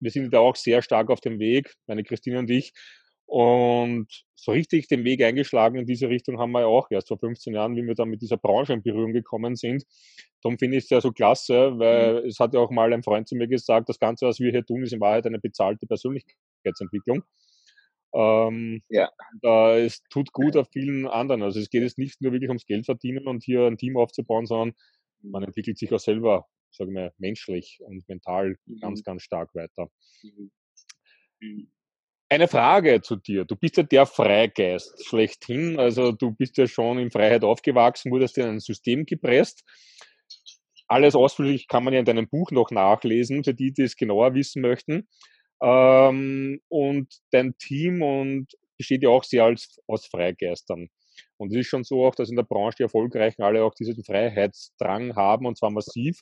[0.01, 2.73] wir sind da auch sehr stark auf dem Weg, meine Christine und ich.
[3.25, 7.17] Und so richtig den Weg eingeschlagen in diese Richtung haben wir ja auch erst vor
[7.17, 9.85] 15 Jahren, wie wir dann mit dieser Branche in Berührung gekommen sind.
[10.41, 12.27] Darum finde ich es ja so klasse, weil mhm.
[12.27, 14.65] es hat ja auch mal ein Freund zu mir gesagt, das Ganze, was wir hier
[14.65, 17.23] tun, ist in Wahrheit eine bezahlte Persönlichkeitsentwicklung.
[18.13, 19.09] Ähm, ja.
[19.41, 21.41] Da, es tut gut auf vielen anderen.
[21.41, 24.45] Also es geht jetzt nicht nur wirklich ums Geld verdienen und hier ein Team aufzubauen,
[24.45, 24.75] sondern
[25.21, 28.79] man entwickelt sich auch selber, sagen wir, menschlich und mental mhm.
[28.79, 29.89] ganz, ganz stark weiter.
[30.21, 30.51] Mhm.
[31.39, 31.71] mhm.
[32.29, 33.45] Eine Frage zu dir.
[33.45, 35.77] Du bist ja der Freigeist schlechthin.
[35.79, 39.63] Also du bist ja schon in Freiheit aufgewachsen, wurdest in ein System gepresst.
[40.87, 44.33] Alles ausführlich kann man ja in deinem Buch noch nachlesen, für die, die es genauer
[44.33, 45.07] wissen möchten.
[45.63, 48.47] Ähm, und dein Team und
[48.77, 50.89] besteht ja auch sehr als, aus Freigeistern.
[51.37, 54.03] Und es ist schon so auch, dass in der Branche die Erfolgreichen alle auch diesen
[54.03, 56.19] Freiheitsdrang haben und zwar massiv.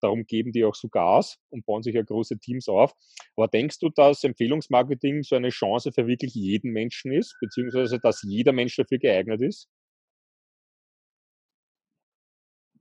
[0.00, 2.92] Darum geben die auch so Gas und bauen sich ja große Teams auf.
[3.36, 8.22] Aber denkst du, dass Empfehlungsmarketing so eine Chance für wirklich jeden Menschen ist, beziehungsweise dass
[8.22, 9.68] jeder Mensch dafür geeignet ist?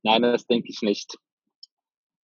[0.03, 1.17] Nein, das denke ich nicht.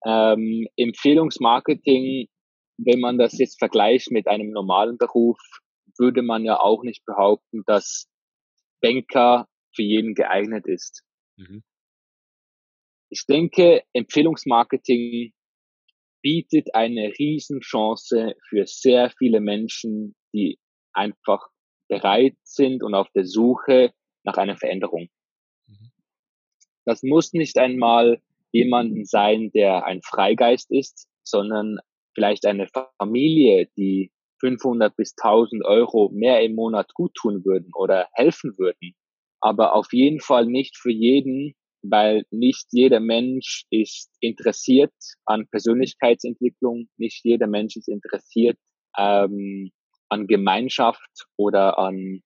[0.06, 2.28] Ähm, Empfehlungsmarketing,
[2.76, 5.38] wenn man das jetzt vergleicht mit einem normalen Beruf,
[5.98, 8.08] würde man ja auch nicht behaupten, dass
[8.80, 11.02] Banker für jeden geeignet ist.
[11.36, 11.62] Mhm.
[13.10, 15.32] Ich denke, Empfehlungsmarketing
[16.22, 20.58] bietet eine Riesenchance für sehr viele Menschen, die
[20.92, 21.48] einfach
[21.88, 23.92] bereit sind und auf der Suche
[24.24, 25.08] nach einer Veränderung.
[25.66, 25.92] Mhm.
[26.84, 31.78] Das muss nicht einmal jemanden sein, der ein Freigeist ist, sondern
[32.14, 32.66] vielleicht eine
[32.98, 38.94] Familie, die 500 bis 1000 Euro mehr im Monat gut tun würden oder helfen würden.
[39.40, 44.94] Aber auf jeden Fall nicht für jeden, weil nicht jeder Mensch ist interessiert
[45.26, 48.58] an Persönlichkeitsentwicklung, nicht jeder Mensch ist interessiert
[48.96, 49.70] ähm,
[50.08, 52.22] an Gemeinschaft oder an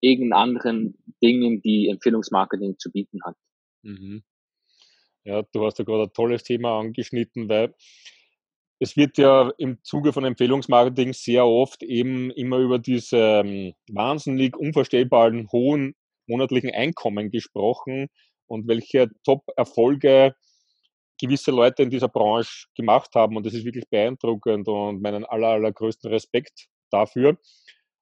[0.00, 3.36] irgendeinen anderen Dingen, die Empfehlungsmarketing zu bieten hat.
[3.82, 4.22] Mhm.
[5.24, 7.74] Ja, du hast ja gerade ein tolles Thema angeschnitten, weil
[8.80, 14.56] es wird ja im Zuge von Empfehlungsmarketing sehr oft eben immer über diese ähm, wahnsinnig
[14.56, 15.94] unvorstellbaren hohen
[16.26, 18.08] monatlichen Einkommen gesprochen,
[18.50, 20.34] und welche Top-Erfolge
[21.20, 23.36] gewisse Leute in dieser Branche gemacht haben.
[23.36, 27.38] Und das ist wirklich beeindruckend und meinen aller, allergrößten Respekt dafür.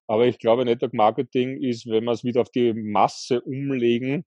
[0.07, 4.25] Aber ich glaube, Network Marketing ist, wenn wir es wieder auf die Masse umlegen,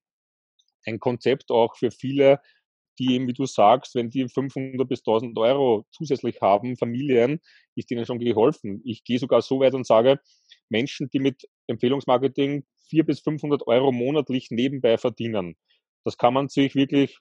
[0.85, 2.39] ein Konzept auch für viele,
[2.99, 7.39] die eben, wie du sagst, wenn die 500 bis 1000 Euro zusätzlich haben, Familien,
[7.75, 8.81] ist ihnen schon geholfen.
[8.85, 10.19] Ich gehe sogar so weit und sage,
[10.69, 15.55] Menschen, die mit Empfehlungsmarketing 400 bis 500 Euro monatlich nebenbei verdienen,
[16.03, 17.17] das kann man sich wirklich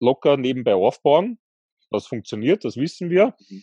[0.00, 1.38] locker nebenbei aufbauen.
[1.90, 3.34] Das funktioniert, das wissen wir.
[3.48, 3.62] Mhm.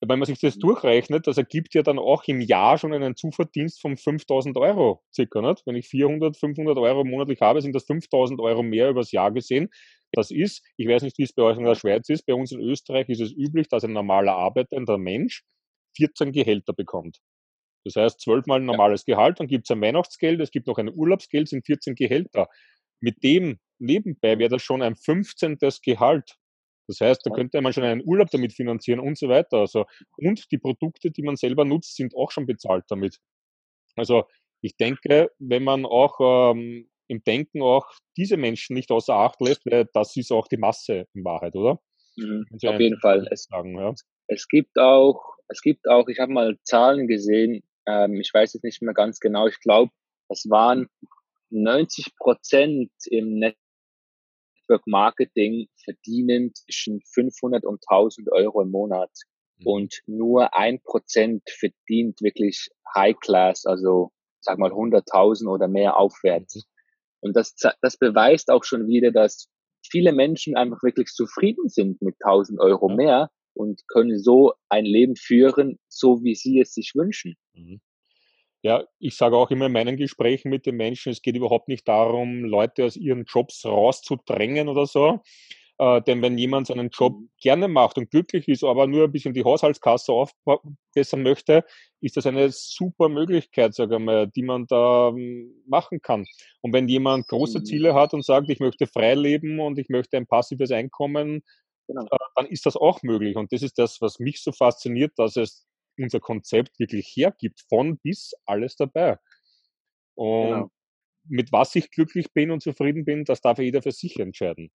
[0.00, 0.60] Wenn man sich das mhm.
[0.60, 5.40] durchrechnet, das ergibt ja dann auch im Jahr schon einen Zuverdienst von 5000 Euro circa.
[5.40, 5.66] Nicht?
[5.66, 9.70] Wenn ich 400, 500 Euro monatlich habe, sind das 5000 Euro mehr übers Jahr gesehen.
[10.12, 12.52] Das ist, ich weiß nicht, wie es bei euch in der Schweiz ist, bei uns
[12.52, 15.42] in Österreich ist es üblich, dass ein normaler arbeitender Mensch
[15.96, 17.18] 14 Gehälter bekommt.
[17.84, 20.92] Das heißt, zwölfmal ein normales Gehalt, dann gibt es ein Weihnachtsgeld, es gibt noch ein
[20.92, 22.48] Urlaubsgeld, sind 14 Gehälter
[23.00, 25.58] mit dem nebenbei wäre das schon ein 15.
[25.82, 26.36] Gehalt.
[26.88, 29.58] Das heißt, da könnte man schon einen Urlaub damit finanzieren und so weiter.
[29.58, 29.84] Also,
[30.16, 33.18] und die Produkte, die man selber nutzt, sind auch schon bezahlt damit.
[33.94, 34.24] Also
[34.62, 37.86] ich denke, wenn man auch ähm, im Denken auch
[38.16, 41.80] diese Menschen nicht außer Acht lässt, weil das ist auch die Masse in Wahrheit, oder?
[42.16, 43.26] Mhm, auf jeden Fall.
[43.30, 43.94] Es, sagen, ja.
[44.28, 48.64] es gibt auch, es gibt auch, ich habe mal Zahlen gesehen, ähm, ich weiß jetzt
[48.64, 49.92] nicht mehr ganz genau, ich glaube,
[50.28, 50.88] es waren
[51.50, 59.10] 90 Prozent im Network Marketing verdienen zwischen 500 und 1000 Euro im Monat.
[59.58, 59.66] Mhm.
[59.66, 66.66] Und nur ein Prozent verdient wirklich High Class, also sag mal 100.000 oder mehr aufwärts.
[67.20, 69.48] Und das, das beweist auch schon wieder, dass
[69.88, 75.16] viele Menschen einfach wirklich zufrieden sind mit 1000 Euro mehr und können so ein Leben
[75.16, 77.34] führen, so wie sie es sich wünschen.
[77.54, 77.80] Mhm.
[78.62, 81.86] Ja, ich sage auch immer in meinen Gesprächen mit den Menschen, es geht überhaupt nicht
[81.86, 85.20] darum, Leute aus ihren Jobs rauszudrängen oder so.
[85.78, 87.30] Äh, denn wenn jemand seinen Job mhm.
[87.40, 91.64] gerne macht und glücklich ist, aber nur ein bisschen die Haushaltskasse aufbessern möchte,
[92.00, 96.26] ist das eine super Möglichkeit, sage ich mal, die man da ähm, machen kann.
[96.62, 97.64] Und wenn jemand große mhm.
[97.64, 101.44] Ziele hat und sagt, ich möchte frei leben und ich möchte ein passives Einkommen,
[101.86, 102.02] genau.
[102.02, 103.36] äh, dann ist das auch möglich.
[103.36, 105.64] Und das ist das, was mich so fasziniert, dass es
[105.96, 109.18] unser Konzept wirklich hergibt, von bis alles dabei.
[110.16, 110.70] Und genau.
[111.28, 114.72] mit was ich glücklich bin und zufrieden bin, das darf jeder für sich entscheiden.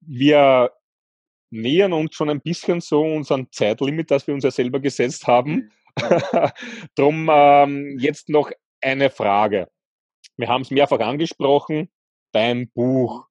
[0.00, 0.72] Wir
[1.50, 5.52] nähern uns schon ein bisschen so unserem Zeitlimit, das wir uns ja selber gesetzt haben.
[5.52, 5.70] Mhm.
[6.94, 9.68] Drum ähm, jetzt noch eine Frage.
[10.36, 11.90] Wir haben es mehrfach angesprochen,
[12.32, 13.26] dein Buch.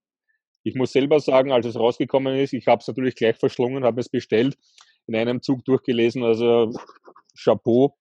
[0.63, 4.01] Ich muss selber sagen, als es rausgekommen ist, ich habe es natürlich gleich verschlungen, habe
[4.01, 4.57] es bestellt
[5.07, 6.23] in einem Zug durchgelesen.
[6.23, 6.71] Also
[7.41, 7.97] Chapeau.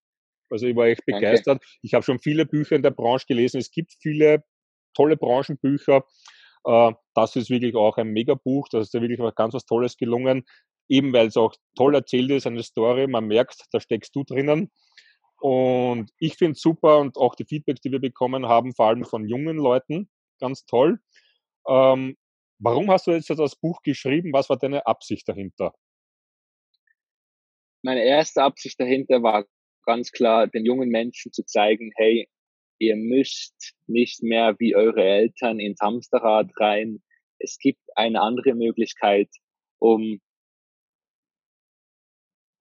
[0.50, 1.62] Also ich war echt begeistert.
[1.62, 1.66] Danke.
[1.82, 3.58] Ich habe schon viele Bücher in der Branche gelesen.
[3.58, 4.44] Es gibt viele
[4.94, 6.04] tolle Branchenbücher.
[6.64, 8.68] Äh, das ist wirklich auch ein Megabuch.
[8.68, 10.44] Das ist ja wirklich ganz was Tolles gelungen.
[10.88, 13.06] Eben weil es auch toll erzählt ist, eine Story.
[13.06, 14.70] Man merkt, da steckst du drinnen.
[15.40, 19.04] Und ich finde es super und auch die Feedbacks, die wir bekommen haben, vor allem
[19.04, 20.08] von jungen Leuten,
[20.40, 20.98] ganz toll.
[21.68, 22.16] Ähm,
[22.58, 24.32] warum hast du jetzt das Buch geschrieben?
[24.32, 25.74] Was war deine Absicht dahinter?
[27.82, 29.46] meine erste Absicht dahinter war
[29.84, 32.28] ganz klar, den jungen Menschen zu zeigen, hey,
[32.78, 37.02] ihr müsst nicht mehr wie eure Eltern ins Hamsterrad rein.
[37.38, 39.28] Es gibt eine andere Möglichkeit,
[39.78, 40.20] um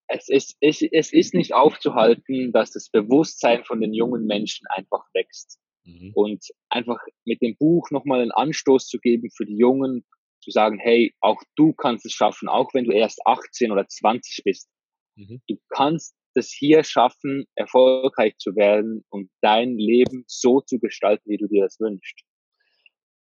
[0.10, 5.04] es ist, es, es ist nicht aufzuhalten, dass das Bewusstsein von den jungen Menschen einfach
[5.14, 5.60] wächst.
[5.84, 6.12] Mhm.
[6.16, 10.06] Und einfach mit dem Buch nochmal einen Anstoß zu geben für die Jungen,
[10.42, 14.44] zu sagen, hey, auch du kannst es schaffen, auch wenn du erst 18 oder 20
[14.44, 14.70] bist.
[15.16, 15.42] Mhm.
[15.48, 21.38] Du kannst es hier schaffen, erfolgreich zu werden und dein Leben so zu gestalten, wie
[21.38, 22.22] du dir das wünschst.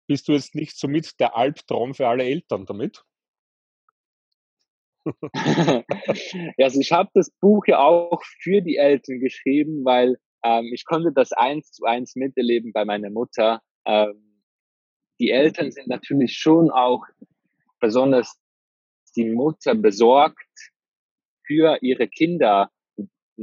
[0.07, 3.05] Bist du jetzt nicht somit der Albtraum für alle Eltern damit?
[6.59, 11.13] also ich habe das Buch ja auch für die Eltern geschrieben, weil ähm, ich konnte
[11.13, 13.61] das eins zu eins miterleben bei meiner Mutter.
[13.87, 14.43] Ähm,
[15.19, 17.05] die Eltern sind natürlich schon auch
[17.79, 18.39] besonders
[19.17, 20.73] die Mutter besorgt,
[21.51, 22.71] für ihre Kinder,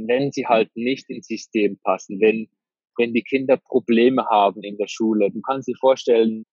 [0.06, 2.48] wenn sie halt nicht ins System passen, wenn,
[2.96, 5.30] wenn die Kinder Probleme haben in der Schule.
[5.30, 6.44] Du kannst dir vorstellen,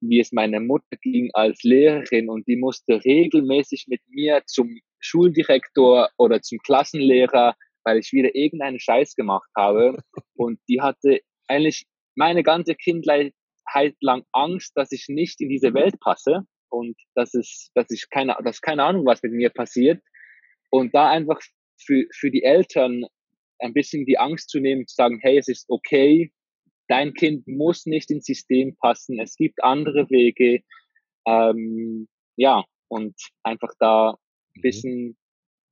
[0.00, 6.10] wie es meiner Mutter ging als Lehrerin und die musste regelmäßig mit mir zum Schuldirektor
[6.18, 7.54] oder zum Klassenlehrer,
[7.84, 10.02] weil ich wieder irgendeinen Scheiß gemacht habe.
[10.34, 13.32] Und die hatte eigentlich meine ganze Kindheit
[14.00, 18.36] lang Angst, dass ich nicht in diese Welt passe und dass es, dass ich keine,
[18.42, 20.02] dass keine Ahnung, was mit mir passiert.
[20.70, 21.40] Und da einfach
[21.78, 23.04] für, für die Eltern
[23.58, 26.32] ein bisschen die Angst zu nehmen, zu sagen, hey, es ist okay,
[26.88, 30.62] dein Kind muss nicht ins System passen, es gibt andere Wege.
[31.26, 34.16] Ähm, ja, und einfach da ein
[34.56, 34.60] mhm.
[34.60, 35.16] bisschen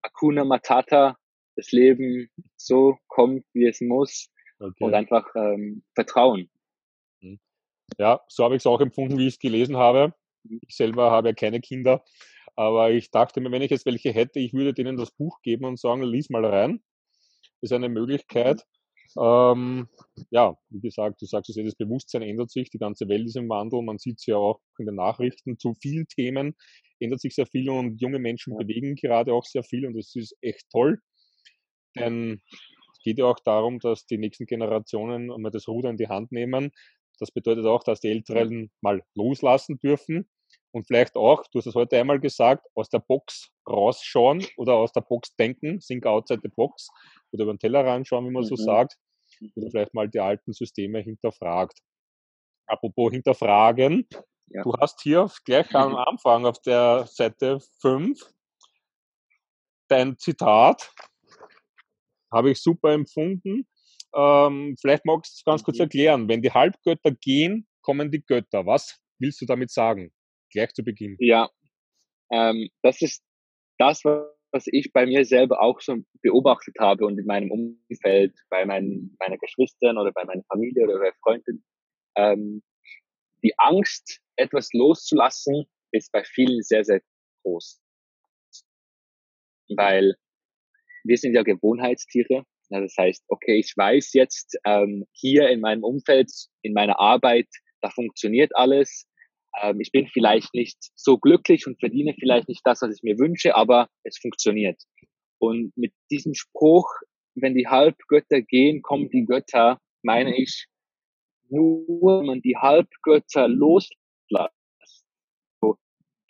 [0.02, 1.16] Akuna Matata,
[1.56, 4.28] das Leben so kommt, wie es muss
[4.58, 4.84] okay.
[4.84, 6.50] und einfach ähm, Vertrauen.
[7.20, 7.38] Mhm.
[7.98, 10.14] Ja, so habe ich es auch empfunden, wie ich es gelesen habe.
[10.42, 10.60] Mhm.
[10.66, 12.04] Ich selber habe ja keine Kinder,
[12.56, 15.64] aber ich dachte mir, wenn ich jetzt welche hätte, ich würde denen das Buch geben
[15.64, 16.82] und sagen, lies mal rein.
[17.60, 18.62] Das ist eine Möglichkeit.
[19.18, 19.88] Ähm,
[20.30, 23.48] ja, wie gesagt, du sagst es das Bewusstsein ändert sich, die ganze Welt ist im
[23.48, 26.56] Wandel, man sieht es ja auch in den Nachrichten, zu vielen Themen
[26.98, 30.36] ändert sich sehr viel und junge Menschen bewegen gerade auch sehr viel und das ist
[30.40, 30.98] echt toll,
[31.96, 36.08] denn es geht ja auch darum, dass die nächsten Generationen mal das Ruder in die
[36.08, 36.70] Hand nehmen.
[37.20, 40.28] Das bedeutet auch, dass die Älteren mal loslassen dürfen
[40.74, 44.92] und vielleicht auch, du hast es heute einmal gesagt, aus der Box rausschauen oder aus
[44.92, 46.88] der Box denken, think outside the box
[47.30, 48.48] oder über den Teller reinschauen, wie man mhm.
[48.48, 48.96] so sagt,
[49.54, 51.78] oder vielleicht mal die alten Systeme hinterfragt.
[52.66, 54.08] Apropos hinterfragen,
[54.48, 54.62] ja.
[54.64, 55.96] du hast hier gleich am mhm.
[56.06, 58.18] Anfang auf der Seite 5
[59.86, 60.92] dein Zitat,
[62.32, 63.68] habe ich super empfunden.
[64.12, 65.82] Ähm, vielleicht magst du ganz kurz mhm.
[65.82, 68.66] erklären, wenn die Halbgötter gehen, kommen die Götter.
[68.66, 70.12] Was willst du damit sagen?
[70.54, 71.16] Gleich zu Beginn.
[71.18, 71.50] Ja,
[72.32, 73.22] ähm, das ist
[73.78, 78.64] das, was ich bei mir selber auch schon beobachtet habe und in meinem Umfeld, bei
[78.64, 81.64] meinen, meiner Geschwistern oder bei meiner Familie oder bei Freunden.
[82.16, 82.62] Ähm,
[83.42, 87.02] die Angst, etwas loszulassen, ist bei vielen sehr, sehr
[87.42, 87.80] groß.
[89.76, 90.14] Weil
[91.04, 92.44] wir sind ja Gewohnheitstiere.
[92.70, 96.30] Das heißt, okay, ich weiß jetzt ähm, hier in meinem Umfeld,
[96.62, 97.48] in meiner Arbeit,
[97.82, 99.06] da funktioniert alles.
[99.60, 103.18] Ähm, ich bin vielleicht nicht so glücklich und verdiene vielleicht nicht das, was ich mir
[103.18, 104.82] wünsche, aber es funktioniert.
[105.38, 106.88] Und mit diesem Spruch,
[107.34, 110.66] wenn die Halbgötter gehen, kommen die Götter, meine ich,
[111.48, 113.94] nur wenn man die Halbgötter loslässt,
[115.60, 115.76] so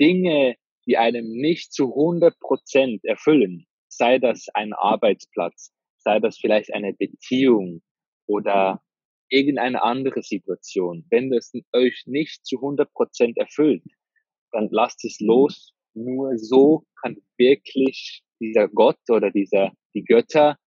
[0.00, 0.56] Dinge,
[0.86, 6.92] die einem nicht zu 100 Prozent erfüllen, sei das ein Arbeitsplatz, sei das vielleicht eine
[6.92, 7.82] Beziehung
[8.26, 8.82] oder
[9.34, 11.04] irgendeine andere Situation.
[11.10, 13.82] Wenn das euch nicht zu 100 Prozent erfüllt,
[14.52, 15.74] dann lasst es los.
[15.94, 20.58] Nur so kann wirklich dieser Gott oder dieser, die Götter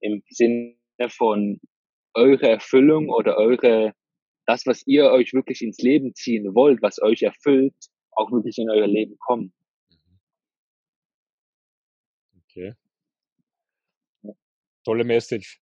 [0.00, 0.76] im Sinne
[1.08, 1.60] von
[2.14, 3.94] eure Erfüllung oder eure,
[4.46, 7.74] das, was ihr euch wirklich ins Leben ziehen wollt, was euch erfüllt,
[8.12, 9.52] auch wirklich in euer Leben kommen.
[12.44, 12.74] Okay.
[14.84, 15.60] Tolle Message.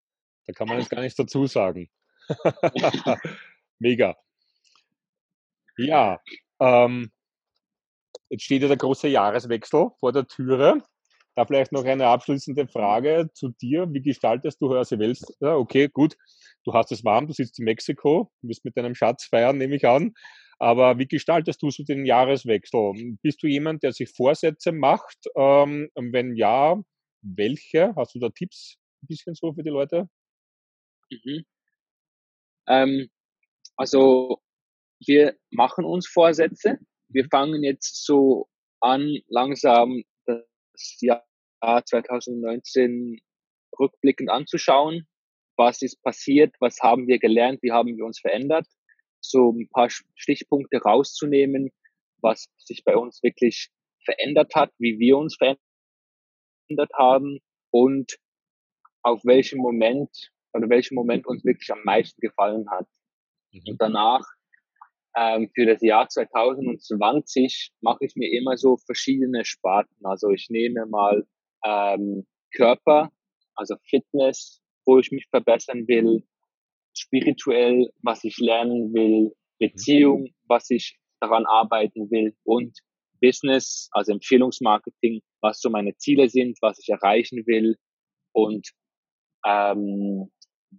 [0.47, 1.89] Da kann man jetzt gar nichts dazu sagen.
[3.81, 4.17] Mega.
[5.77, 6.21] Ja,
[6.61, 7.11] ähm,
[8.31, 10.83] jetzt steht ja der große Jahreswechsel vor der Türe.
[11.35, 13.87] Da vielleicht noch eine abschließende Frage zu dir.
[13.91, 15.59] Wie gestaltest du heuer Silvester?
[15.59, 16.17] Okay, gut.
[16.65, 19.77] Du hast es warm, du sitzt in Mexiko, du wirst mit deinem Schatz feiern, nehme
[19.77, 20.13] ich an.
[20.59, 23.17] Aber wie gestaltest du so den Jahreswechsel?
[23.23, 25.19] Bist du jemand, der sich Vorsätze macht?
[25.35, 26.81] Ähm, wenn ja,
[27.23, 27.95] welche?
[27.97, 30.09] Hast du da Tipps ein bisschen so für die Leute?
[31.11, 31.45] Mhm.
[32.69, 33.09] Ähm,
[33.77, 34.41] also
[35.05, 36.79] wir machen uns Vorsätze.
[37.09, 38.49] Wir fangen jetzt so
[38.81, 41.25] an, langsam das Jahr
[41.61, 43.21] 2019
[43.79, 45.07] rückblickend anzuschauen.
[45.57, 46.55] Was ist passiert?
[46.61, 47.63] Was haben wir gelernt?
[47.63, 48.67] Wie haben wir uns verändert?
[49.21, 51.71] So ein paar Stichpunkte rauszunehmen,
[52.21, 53.71] was sich bei uns wirklich
[54.05, 57.39] verändert hat, wie wir uns verändert haben
[57.71, 58.17] und
[59.03, 62.87] auf welchem Moment oder welcher Moment uns wirklich am meisten gefallen hat.
[63.53, 63.63] Mhm.
[63.69, 64.25] Und danach
[65.17, 70.05] ähm, für das Jahr 2020 mache ich mir immer so verschiedene Sparten.
[70.05, 71.27] Also ich nehme mal
[71.65, 73.13] ähm, Körper,
[73.55, 76.25] also Fitness, wo ich mich verbessern will,
[76.95, 82.79] spirituell, was ich lernen will, Beziehung, was ich daran arbeiten will und
[83.21, 87.77] Business, also Empfehlungsmarketing, was so meine Ziele sind, was ich erreichen will
[88.33, 88.69] und
[89.47, 90.31] ähm,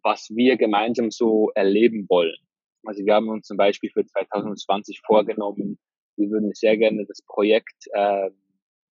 [0.02, 2.36] was wir gemeinsam so erleben wollen.
[2.86, 5.80] Also wir haben uns zum Beispiel für 2020 vorgenommen,
[6.18, 8.30] wir würden sehr gerne das Projekt äh,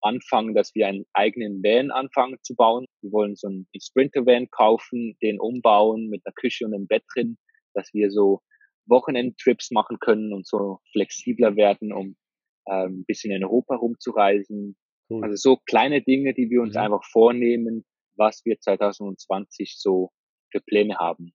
[0.01, 2.85] anfangen, dass wir einen eigenen Van anfangen zu bauen.
[3.01, 7.37] Wir wollen so einen Sprinter-Van kaufen, den umbauen mit einer Küche und einem Bett drin,
[7.73, 8.41] dass wir so
[8.85, 12.15] Wochenendtrips machen können und so flexibler werden, um
[12.65, 14.77] äh, ein bisschen in Europa rumzureisen.
[15.09, 15.23] Cool.
[15.23, 16.81] Also so kleine Dinge, die wir uns mhm.
[16.81, 17.85] einfach vornehmen,
[18.15, 20.11] was wir 2020 so
[20.51, 21.33] für Pläne haben.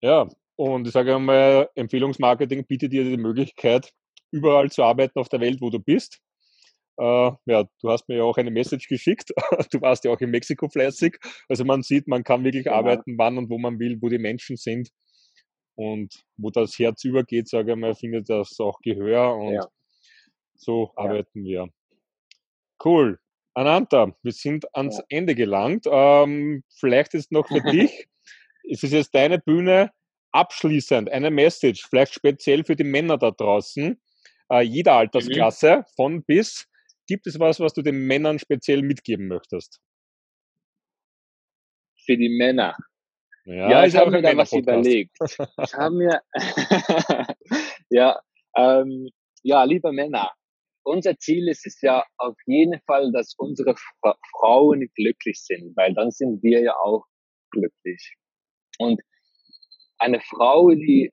[0.00, 3.92] Ja, und ich sage einmal, Empfehlungsmarketing bietet dir die Möglichkeit,
[4.30, 6.20] überall zu arbeiten auf der Welt, wo du bist.
[6.98, 9.30] Äh, ja, du hast mir ja auch eine Message geschickt.
[9.70, 11.18] Du warst ja auch in Mexiko fleißig.
[11.48, 12.76] Also man sieht, man kann wirklich genau.
[12.76, 14.88] arbeiten, wann und wo man will, wo die Menschen sind.
[15.74, 19.66] Und wo das Herz übergeht, sage ich mal, findet das auch Gehör und ja.
[20.54, 21.64] so arbeiten ja.
[21.64, 21.68] wir.
[22.82, 23.18] Cool.
[23.56, 25.04] Ananta, wir sind ans ja.
[25.08, 25.86] Ende gelangt.
[25.90, 28.06] Ähm, vielleicht ist noch für dich,
[28.70, 29.92] es ist jetzt deine Bühne,
[30.32, 33.98] abschließend eine Message, vielleicht speziell für die Männer da draußen,
[34.50, 34.98] äh, jeder mhm.
[34.98, 35.84] Altersklasse, mhm.
[35.96, 36.68] von bis.
[37.06, 39.80] Gibt es was, was du den Männern speziell mitgeben möchtest?
[42.04, 42.76] Für die Männer.
[43.46, 45.16] Ja, ja ich habe mir da was überlegt.
[45.22, 46.20] Ich habe mir,
[47.88, 48.20] ja,
[48.54, 49.08] ähm,
[49.42, 50.32] ja, liebe Männer,
[50.86, 55.92] unser Ziel ist es ja auf jeden Fall, dass unsere Fra Frauen glücklich sind, weil
[55.94, 57.04] dann sind wir ja auch
[57.50, 58.14] glücklich.
[58.78, 59.00] Und
[59.98, 61.10] eine Frau, die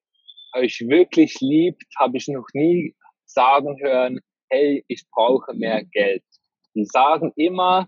[0.55, 2.95] euch wirklich liebt, habe ich noch nie
[3.25, 4.19] sagen hören,
[4.49, 6.23] hey, ich brauche mehr Geld.
[6.75, 7.87] Die sagen immer,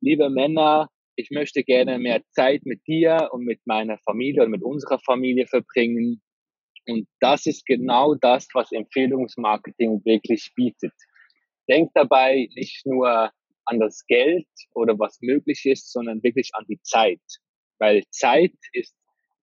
[0.00, 4.62] liebe Männer, ich möchte gerne mehr Zeit mit dir und mit meiner Familie und mit
[4.62, 6.22] unserer Familie verbringen.
[6.86, 10.92] Und das ist genau das, was Empfehlungsmarketing wirklich bietet.
[11.68, 13.30] Denkt dabei nicht nur
[13.64, 17.20] an das Geld oder was möglich ist, sondern wirklich an die Zeit.
[17.78, 18.94] Weil Zeit ist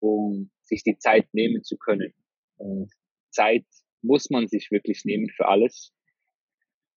[0.00, 2.12] um sich die Zeit nehmen zu können.
[2.56, 2.90] Und
[3.34, 3.66] Zeit
[4.02, 5.92] muss man sich wirklich nehmen für alles.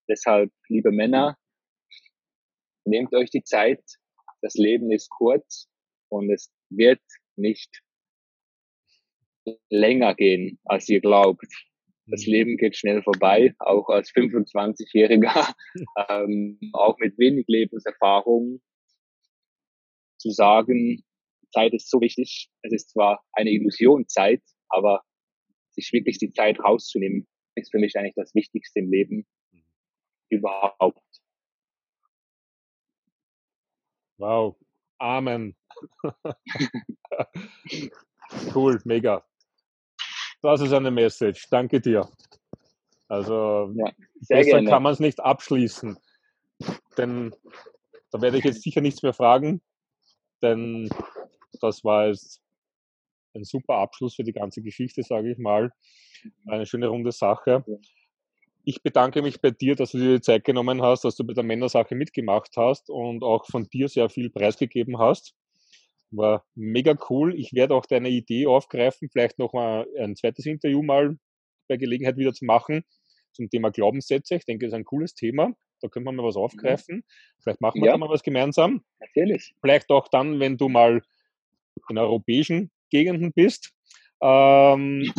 [0.10, 1.38] Deshalb, liebe Männer,
[2.86, 3.84] nehmt euch die Zeit.
[4.42, 5.68] Das Leben ist kurz
[6.10, 7.02] und es wird
[7.36, 7.82] nicht
[9.70, 11.46] länger gehen, als ihr glaubt.
[12.06, 12.32] Das mhm.
[12.32, 15.54] Leben geht schnell vorbei, auch als 25-Jähriger,
[16.10, 18.62] ähm, auch mit wenig Lebenserfahrung,
[20.18, 21.04] zu sagen,
[21.54, 22.50] Zeit ist so wichtig.
[22.62, 25.04] Es ist zwar eine Illusion Zeit, aber
[25.78, 29.64] sich wirklich die Zeit rauszunehmen, ist für mich eigentlich das Wichtigste im Leben mhm.
[30.30, 31.02] überhaupt.
[34.18, 34.58] Wow.
[35.00, 35.56] Amen.
[38.56, 39.24] cool, mega.
[40.42, 41.48] Das ist eine Message.
[41.52, 42.10] Danke dir.
[43.08, 43.92] Also ja,
[44.28, 44.70] besser gerne.
[44.70, 45.98] kann man es nicht abschließen.
[46.98, 47.34] Denn
[48.12, 49.62] da werde ich jetzt sicher nichts mehr fragen,
[50.42, 50.90] denn
[51.62, 52.42] das war jetzt
[53.38, 55.72] ein super Abschluss für die ganze Geschichte, sage ich mal.
[56.46, 57.64] Eine schöne runde Sache.
[58.64, 61.34] Ich bedanke mich bei dir, dass du dir die Zeit genommen hast, dass du bei
[61.34, 65.34] der Männersache mitgemacht hast und auch von dir sehr viel preisgegeben hast.
[66.12, 67.34] War mega cool.
[67.40, 71.18] Ich werde auch deine Idee aufgreifen, vielleicht noch mal ein zweites Interview mal
[71.68, 72.84] bei Gelegenheit wieder zu machen
[73.38, 74.36] zum Thema Glaubenssätze.
[74.36, 75.54] Ich denke, das ist ein cooles Thema.
[75.82, 76.42] Da könnte man mal was mhm.
[76.42, 77.04] aufgreifen.
[77.42, 77.92] Vielleicht machen wir ja.
[77.94, 78.84] da mal was gemeinsam.
[79.00, 79.54] Natürlich.
[79.62, 81.02] Vielleicht auch dann, wenn du mal
[81.90, 83.72] in europäischen Gegenden bist.
[84.22, 85.12] Ähm,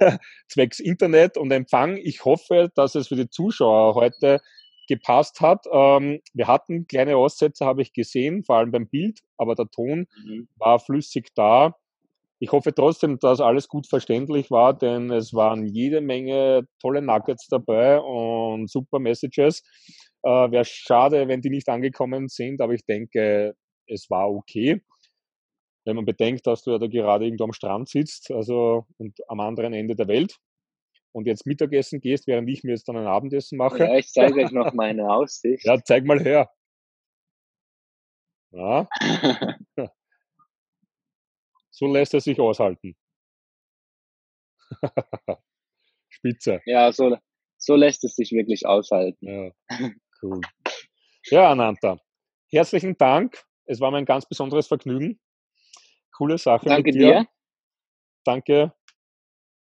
[0.48, 1.96] zwecks Internet und Empfang.
[1.96, 4.40] Ich hoffe, dass es für die Zuschauer heute
[4.88, 5.66] gepasst hat.
[5.72, 10.06] Ähm, wir hatten kleine Aussätze, habe ich gesehen, vor allem beim Bild, aber der Ton
[10.24, 10.48] mhm.
[10.56, 11.74] war flüssig da.
[12.40, 17.48] Ich hoffe trotzdem, dass alles gut verständlich war, denn es waren jede Menge tolle Nuggets
[17.48, 19.62] dabei und super Messages.
[20.22, 23.54] Äh, Wäre schade, wenn die nicht angekommen sind, aber ich denke,
[23.86, 24.80] es war okay
[25.88, 29.40] wenn man bedenkt, dass du ja da gerade irgendwo am Strand sitzt, also und am
[29.40, 30.36] anderen Ende der Welt
[31.12, 33.78] und jetzt Mittagessen gehst, während ich mir jetzt dann ein Abendessen mache.
[33.78, 35.64] Ja, ich zeige euch noch meine Aussicht.
[35.64, 36.50] Ja, zeig mal her.
[38.50, 38.86] Ja.
[41.70, 42.94] so lässt er sich aushalten.
[46.10, 46.60] Spitze.
[46.66, 47.16] Ja, so,
[47.56, 49.26] so lässt es sich wirklich aushalten.
[49.26, 49.50] Ja,
[50.22, 50.42] cool.
[51.30, 51.98] Ja, Ananta,
[52.50, 53.42] herzlichen Dank.
[53.64, 55.18] Es war mir ein ganz besonderes Vergnügen
[56.18, 57.20] coole Sache Danke mit dir.
[57.20, 57.26] dir.
[58.24, 58.74] Danke,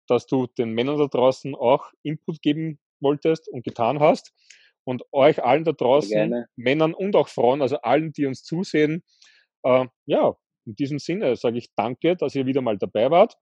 [0.08, 4.34] dass du den Männern da draußen auch Input geben wolltest und getan hast.
[4.88, 9.04] Und euch allen da draußen, Männern und auch Frauen, also allen, die uns zusehen,
[9.64, 10.36] äh, ja,
[10.66, 13.36] in diesem Sinne sage ich danke, dass ihr wieder mal dabei wart.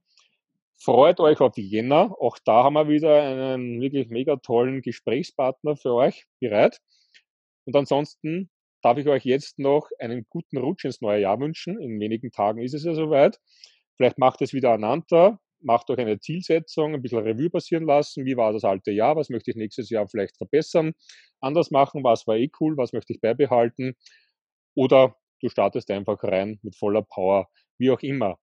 [0.78, 2.16] Freut euch auf Jänner.
[2.20, 6.80] Auch da haben wir wieder einen wirklich mega tollen Gesprächspartner für euch bereit.
[7.66, 8.50] Und ansonsten
[8.84, 11.82] darf ich euch jetzt noch einen guten Rutsch ins neue Jahr wünschen.
[11.82, 13.40] In wenigen Tagen ist es ja soweit.
[13.96, 18.26] Vielleicht macht es wieder einander, macht euch eine Zielsetzung, ein bisschen Revue passieren lassen.
[18.26, 19.16] Wie war das alte Jahr?
[19.16, 20.94] Was möchte ich nächstes Jahr vielleicht verbessern?
[21.40, 22.04] Anders machen?
[22.04, 22.76] Was war eh cool?
[22.78, 23.96] Was möchte ich beibehalten?
[24.76, 28.38] Oder du startest einfach rein mit voller Power, wie auch immer.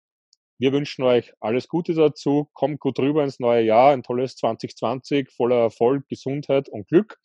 [0.59, 2.49] Wir wünschen euch alles Gute dazu.
[2.55, 3.93] Kommt gut rüber ins neue Jahr.
[3.93, 7.19] Ein tolles 2020 voller Erfolg, Gesundheit und Glück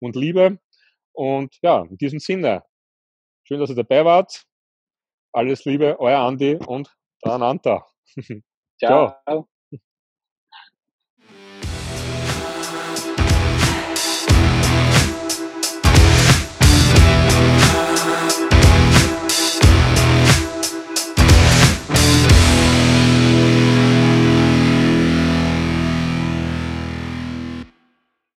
[0.00, 0.58] und Liebe.
[1.14, 2.64] Und ja, in diesem Sinne,
[3.44, 4.44] schön, dass ihr dabei wart.
[5.32, 6.94] Alles Liebe, euer Andi und
[7.24, 7.86] der Ananta.
[8.78, 9.14] Ciao.
[9.24, 9.48] Ciao.